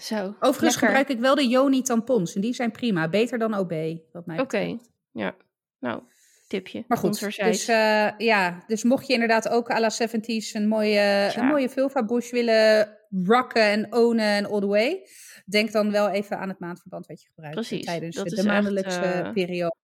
[0.00, 0.34] Zo.
[0.40, 0.86] Overigens lekker.
[0.86, 3.08] gebruik ik wel de Joni tampons en die zijn prima.
[3.08, 3.72] Beter dan OB,
[4.12, 4.76] wat mij Oké,
[5.10, 5.34] ja.
[5.78, 6.02] Nou,
[6.48, 6.84] tipje.
[6.88, 10.90] Maar goed, dus, eh, ja, dus mocht je inderdaad ook à la 70s een mooie,
[10.90, 11.36] Ja.
[11.36, 15.06] een mooie vulva bush willen rocken en ownen en all the way,
[15.46, 18.36] denk dan wel even aan het maandverband wat je gebruikt Precies, tijdens dat de, is
[18.36, 19.76] de echt, maandelijkse eh, periode.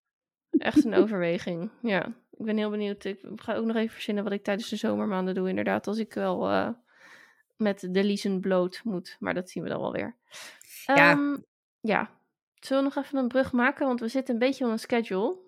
[0.51, 1.71] Echt een overweging.
[1.83, 3.05] Ja, ik ben heel benieuwd.
[3.05, 5.49] Ik ga ook nog even verzinnen wat ik tijdens de zomermaanden doe.
[5.49, 6.69] Inderdaad, als ik wel eh,
[7.57, 9.17] met de liezen bloot moet.
[9.19, 10.17] Maar dat zien we dan wel weer.
[10.87, 11.11] Ja.
[11.11, 11.37] Ehm,
[11.81, 12.11] ja.
[12.61, 13.87] Zullen we nog even een brug maken?
[13.87, 15.45] Want we zitten een beetje op een schedule.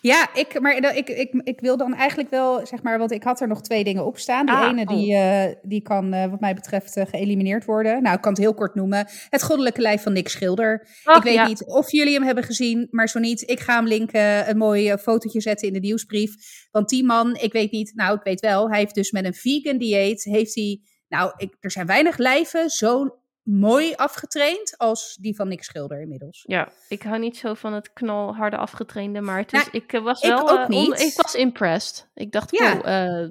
[0.00, 3.40] Ja, ik, maar ik, ik, ik wil dan eigenlijk wel, zeg maar, want ik had
[3.40, 4.46] er nog twee dingen op staan.
[4.46, 8.02] Die Ah, ene, die, eh, die kan eh, wat mij betreft eh, geëlimineerd worden.
[8.02, 9.06] Nou, ik kan het heel kort noemen.
[9.28, 10.88] Het goddelijke lijf van Nick Schilder.
[11.16, 11.46] Ik weet ja.
[11.46, 13.50] niet of jullie hem hebben gezien, maar zo niet.
[13.50, 16.34] Ik ga hem linken, een mooi fotootje zetten in de nieuwsbrief.
[16.70, 19.34] Want die man, ik weet niet, nou ik weet wel, hij heeft dus met een
[19.34, 20.80] vegan dieet, heeft hij,
[21.12, 26.44] nou ik, er zijn weinig lijven zo mooi afgetraind als die van Nick Schilder inmiddels.
[26.46, 29.20] Ja, ik hou niet zo van het knalharde afgetrainde.
[29.20, 30.40] Maar het Nou, is, ik eh, was ik wel...
[30.50, 31.00] ook eh, on- niet.
[31.00, 32.08] ik was impressed.
[32.14, 32.76] Ik dacht, Ja.
[32.76, 33.28] wow, eh,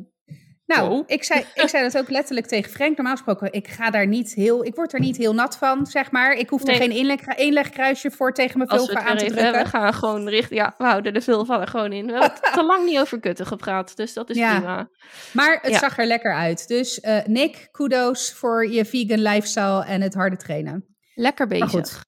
[0.75, 1.03] Nou, Wow.
[1.05, 2.95] ik, zei, ik zei dat ook letterlijk tegen Frank.
[2.97, 6.11] Normaal gesproken, ik ga daar niet heel, ik word er niet heel nat van, zeg
[6.11, 6.33] maar.
[6.33, 6.75] Ik hoef Nee.
[6.75, 9.63] er geen inleg, inlegkruisje voor tegen mijn vulva aan te even hebben, drukken.
[9.63, 10.55] we gaan gewoon richten.
[10.55, 12.05] Ja, we houden de vulva er gewoon in.
[12.05, 14.55] We hebben te lang niet over kutten gepraat, dus dat is Ja.
[14.55, 14.89] prima.
[15.33, 15.79] Maar het Ja.
[15.79, 16.67] zag er lekker uit.
[16.67, 20.85] Dus eh, Nick, kudos voor je vegan lifestyle en het harde trainen.
[21.13, 21.71] Lekker Maar bezig.
[21.71, 21.99] goed,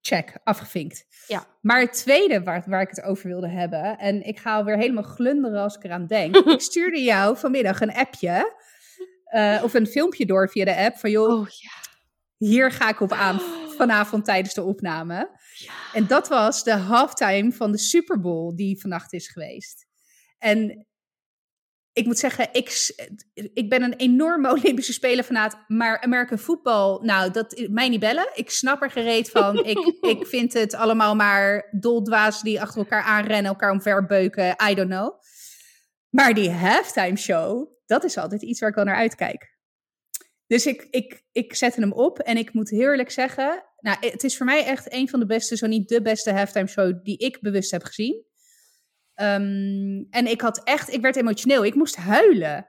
[0.00, 1.04] check, afgevinkt.
[1.26, 1.46] Ja.
[1.60, 5.02] Maar het tweede waar, waar ik het over wilde hebben, en ik ga alweer helemaal
[5.02, 6.36] glunderen als ik eraan denk.
[6.46, 8.54] ik stuurde jou vanmiddag een appje,
[9.24, 11.70] eh, of een filmpje door via de app, van joh, Oh ja.
[12.36, 13.40] hier ga ik op aan
[13.76, 15.30] vanavond tijdens de opname.
[15.92, 19.86] En dat was de halftime van de Super Bowl die vannacht is geweest.
[20.38, 20.85] En
[21.96, 22.94] ik moet zeggen, ik,
[23.54, 28.30] ik ben een enorme Olympische Spelerfanaat, maar American football, nou, dat mij niet bellen.
[28.34, 29.64] Ik snap er gereed van.
[29.64, 34.90] ik, ik vind het allemaal maar doldwaas die achter elkaar aanrennen, elkaar omverbeuken, I don't
[34.90, 35.20] know.
[36.08, 39.54] Maar die halftime show, dat is altijd iets waar ik wel naar uitkijk.
[40.46, 44.24] Dus ik, ik, ik zette hem op en ik moet heel eerlijk zeggen, nou, het
[44.24, 47.18] is voor mij echt een van de beste, zo niet de beste halftime show die
[47.18, 48.24] ik bewust heb gezien.
[49.16, 51.64] Ehm, en ik had echt, ik werd emotioneel.
[51.64, 52.68] Ik moest huilen.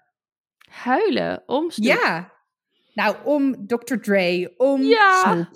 [0.72, 1.72] Huilen, om.
[1.76, 2.32] Ja.
[2.94, 3.96] Nou, om Dr.
[3.96, 5.50] Dre, om Ja.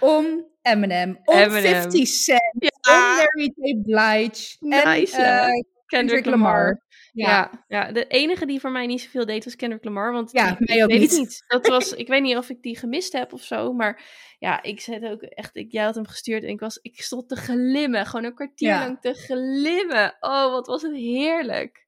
[0.00, 1.62] Om Eminem, om Eminem.
[1.62, 2.70] 50 Cent, Ja.
[2.94, 3.76] om Mary J.
[3.82, 5.46] Blige Nice, en ja.
[5.46, 6.82] eh, Kendrick Lamar.
[7.24, 7.64] Ja.
[7.68, 10.12] Ja, de enige die voor mij niet zoveel deed was Kendrick Lamar.
[10.12, 11.44] Want Ja, die- mij ik ook weet het niet.
[11.48, 13.72] Dat was, ik weet niet of ik die gemist heb of zo.
[13.72, 14.02] Maar
[14.38, 15.56] ja, ik zet ook echt.
[15.56, 18.06] Ik, jij had hem gestuurd en ik, was, ik stond te glimmen.
[18.06, 18.78] Gewoon een kwartier Ja.
[18.78, 20.16] lang te glimmen.
[20.20, 21.84] Oh, wat was het heerlijk.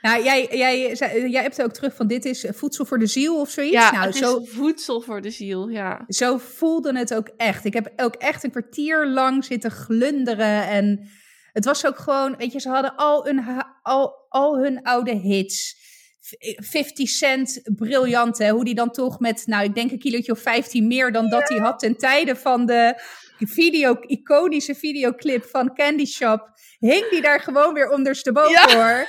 [0.00, 0.94] Nou, jij, jij,
[1.30, 3.74] jij hebt ook terug van dit is voedsel voor de ziel of zoiets.
[3.74, 5.68] Ja, nou, het zo, is voedsel voor de ziel.
[5.68, 6.04] Ja.
[6.08, 7.64] zo voelde het ook echt.
[7.64, 10.66] Ik heb ook echt een kwartier lang zitten glunderen.
[10.68, 11.08] En
[11.54, 13.44] het was ook gewoon, weet je, ze hadden al hun,
[13.82, 15.82] al, al hun oude hits.
[16.20, 18.50] V- 50 Cent, briljant hè.
[18.50, 21.48] Hoe die dan toch met, nou, ik denk een kilootje of 15 meer dan dat
[21.48, 23.00] hij had ten tijde van de
[23.38, 26.50] video, iconische videoclip van Candy Shop.
[26.78, 28.74] Hing die daar gewoon weer ondersteboven Ja.
[28.76, 29.06] hoor.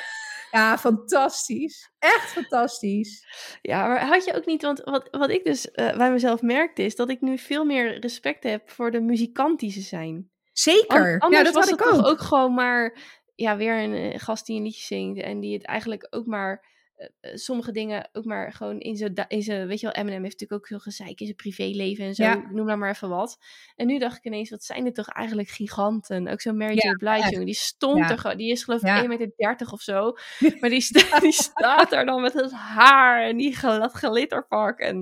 [0.51, 1.91] Ja, fantastisch.
[1.99, 3.25] Echt fantastisch.
[3.61, 6.83] Ja, maar had je ook niet, want wat, wat ik dus eh, bij mezelf merkte
[6.83, 10.29] is dat ik nu veel meer respect heb voor de muzikanten die ze zijn.
[10.57, 11.13] Zeker.
[11.13, 12.05] An- anders ja, dat was had ik toch ook.
[12.05, 12.97] ook gewoon maar,
[13.35, 16.73] ja, weer een eh, gast die een liedje zingt en die het eigenlijk ook maar,
[16.95, 20.23] eh, eh, sommige dingen ook maar gewoon in zijn, in zijn, weet je wel, Eminem
[20.23, 22.35] heeft natuurlijk ook veel gezeik in zijn privéleven en zo, Ja.
[22.35, 23.37] ik noem nou maar even wat.
[23.75, 26.27] En nu dacht ik ineens, wat zijn dit toch eigenlijk giganten?
[26.27, 26.95] Ook zo'n Mary Ja, J.
[26.95, 27.29] Blige, echt.
[27.29, 28.09] jongen, die stond Ja.
[28.09, 29.01] er gewoon, die is geloof ik Ja.
[29.03, 30.13] 1,30 meter of zo,
[30.59, 34.99] maar die, sta- die staat er dan met het haar en die dat glitterpak en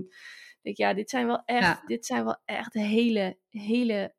[0.61, 1.83] ik denk, ja, dit zijn wel echt, Ja.
[1.85, 4.13] dit zijn wel echt hele, hele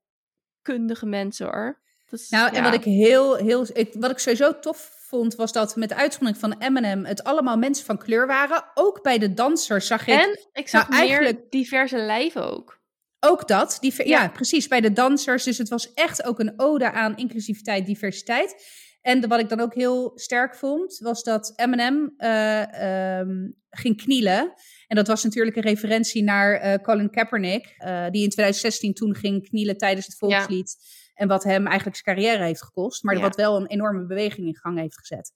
[0.65, 1.83] kundige mensen hoor.
[2.29, 5.89] Nou, en wat ik heel, heel, ik, wat ik sowieso tof vond, was dat met
[5.89, 8.65] de uitzondering van Eminem het allemaal mensen van kleur waren.
[8.75, 12.81] Ook bij de dansers zag ik En ik zag Nou, meer eigenlijk- diverse lijven ook.
[13.21, 13.77] ook dat.
[13.81, 14.23] Die, ja.
[14.23, 14.29] Ja.
[14.29, 15.45] precies, bij de dansers.
[15.45, 18.67] Dus het was echt ook een ode aan inclusiviteit, diversiteit.
[19.01, 23.97] En de- wat ik dan ook heel sterk vond, was dat Eminem eh, ehm, ging
[24.03, 24.53] knielen.
[24.95, 29.15] En dat was natuurlijk een referentie naar eh, Colin Kaepernick, eh, die in 2016 toen
[29.15, 30.77] ging knielen tijdens het volkslied.
[31.15, 33.21] En wat hem eigenlijk zijn carrière heeft gekost, maar Ja.
[33.21, 35.33] wat wel een enorme beweging in gang heeft gezet.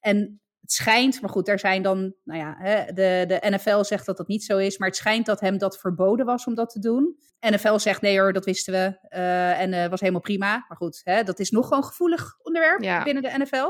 [0.00, 4.06] En het schijnt, maar goed, daar zijn dan, nou ja, hè, de, de NFL zegt
[4.06, 6.70] dat dat niet zo is, maar het schijnt dat hem dat verboden was om dat
[6.70, 7.16] te doen.
[7.40, 10.64] NFL zegt nee hoor, dat wisten we eh, en was helemaal prima.
[10.68, 13.02] Maar goed, hè, dat is nog gewoon een gevoelig onderwerp Ja.
[13.02, 13.68] binnen de NFL.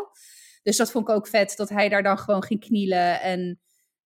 [0.62, 3.60] Dus dat vond ik ook vet, dat hij daar dan gewoon ging knielen en...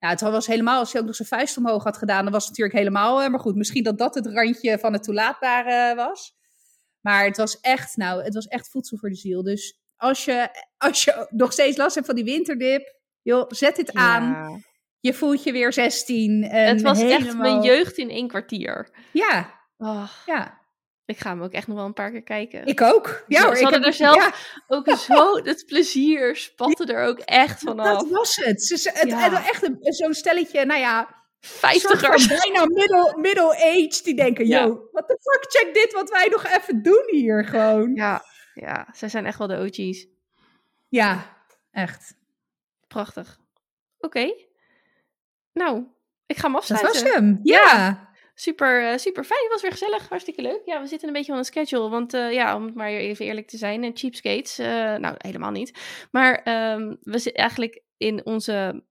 [0.05, 2.43] Ja, het was helemaal, als hij ook nog zijn vuist omhoog had gedaan, dan was
[2.47, 3.23] het natuurlijk helemaal.
[3.23, 6.35] eh, Maar goed, misschien dat dat het randje van het toelaatbare was.
[7.01, 9.43] Maar het was echt, nou, het was echt voedsel voor de ziel.
[9.43, 10.49] Dus als je,
[10.79, 14.23] als je nog steeds last hebt van die winterdip, joh, zet dit aan.
[15.01, 16.43] Je voelt je weer 16.
[16.43, 18.91] En Het was echt helemaal- mijn jeugd in één kwartier.
[19.13, 20.59] Ja, Oh, ja.
[21.07, 22.67] Ik ga hem ook echt nog wel een paar keer kijken.
[22.67, 23.25] Ik ook.
[23.29, 24.33] Ja, Ze- hoor, ze ik hadden er zelf ja,
[24.77, 27.99] Ook zo, het plezier spatte er ook echt vanaf.
[28.01, 28.65] dat was het.
[28.65, 29.19] Ze, het, Ja.
[29.31, 32.27] het echt een- zo'n stelletje, nou ja, Vijftigers.
[32.27, 36.47] bijna middle, middle age, die denken, yo, what the fuck, check dit wat wij nog
[36.47, 37.95] even doen hier gewoon.
[37.95, 38.25] Ja,
[38.55, 40.07] ja, zij zijn echt wel de OG's.
[40.89, 41.37] Ja,
[41.71, 42.15] echt.
[42.89, 43.39] Prachtig.
[43.99, 44.35] Oké.
[45.53, 45.85] Nou,
[46.27, 47.03] ik ga hem Dat afsluiten.
[47.03, 47.41] was hem.
[47.43, 48.13] Ja.
[48.35, 49.43] Super, eh, super fijn.
[49.43, 50.09] Het was weer gezellig.
[50.09, 50.61] Hartstikke leuk.
[50.65, 51.89] Ja, we zitten een beetje op een schedule.
[51.89, 53.85] Want eh, ja, om het maar even eerlijk te zijn.
[53.85, 54.59] En cheapskates.
[54.59, 54.67] eh,
[54.97, 55.79] nou, helemaal niet.
[56.11, 58.85] Maar ehm, we zitten eigenlijk in onze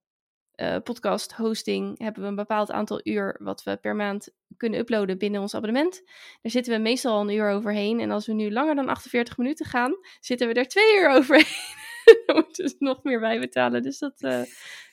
[0.84, 2.00] podcast hosting.
[2.00, 3.36] Hebben we een bepaald aantal uur.
[3.40, 6.02] Wat we per maand kunnen uploaden binnen ons abonnement.
[6.42, 8.00] Daar zitten we meestal een uur overheen.
[8.00, 9.94] En als we nu langer dan 48 minuten gaan.
[10.20, 11.72] Zitten we er twee uur overheen.
[12.26, 13.82] Dan moeten ze nog meer bij betalen.
[13.82, 14.20] Dus dat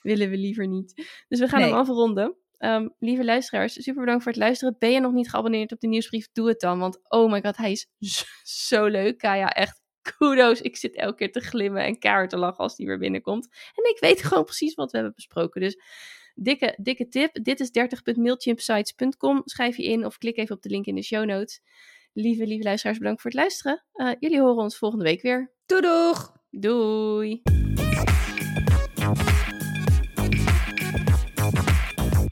[0.02, 1.08] willen we liever niet.
[1.28, 1.68] Dus we gaan Nee.
[1.68, 2.36] hem afronden.
[2.60, 4.76] Ehm, lieve luisteraars, super bedankt voor het luisteren.
[4.78, 6.28] Ben je nog niet geabonneerd op de nieuwsbrief?
[6.32, 6.78] Doe het dan.
[6.78, 7.88] Want oh my god, hij is
[8.68, 9.18] zo, leuk.
[9.18, 10.60] Kaya, echt kudos.
[10.60, 13.48] Ik zit elke keer te glimmen en keihard te lachen als die weer binnenkomt.
[13.74, 15.60] En ik weet gewoon precies wat we hebben besproken.
[15.60, 15.76] Dus
[16.34, 17.44] dikke, dikke tip.
[17.44, 19.42] Dit is 30.mailchimpsites.com.
[19.44, 21.60] Schrijf je in of klik even op de link in de show notes.
[22.12, 23.84] Lieve, lieve luisteraars, bedankt voor het luisteren.
[23.92, 25.52] Eh, jullie horen ons volgende week weer.
[25.66, 26.32] Doei doeg!
[26.50, 27.42] Doei!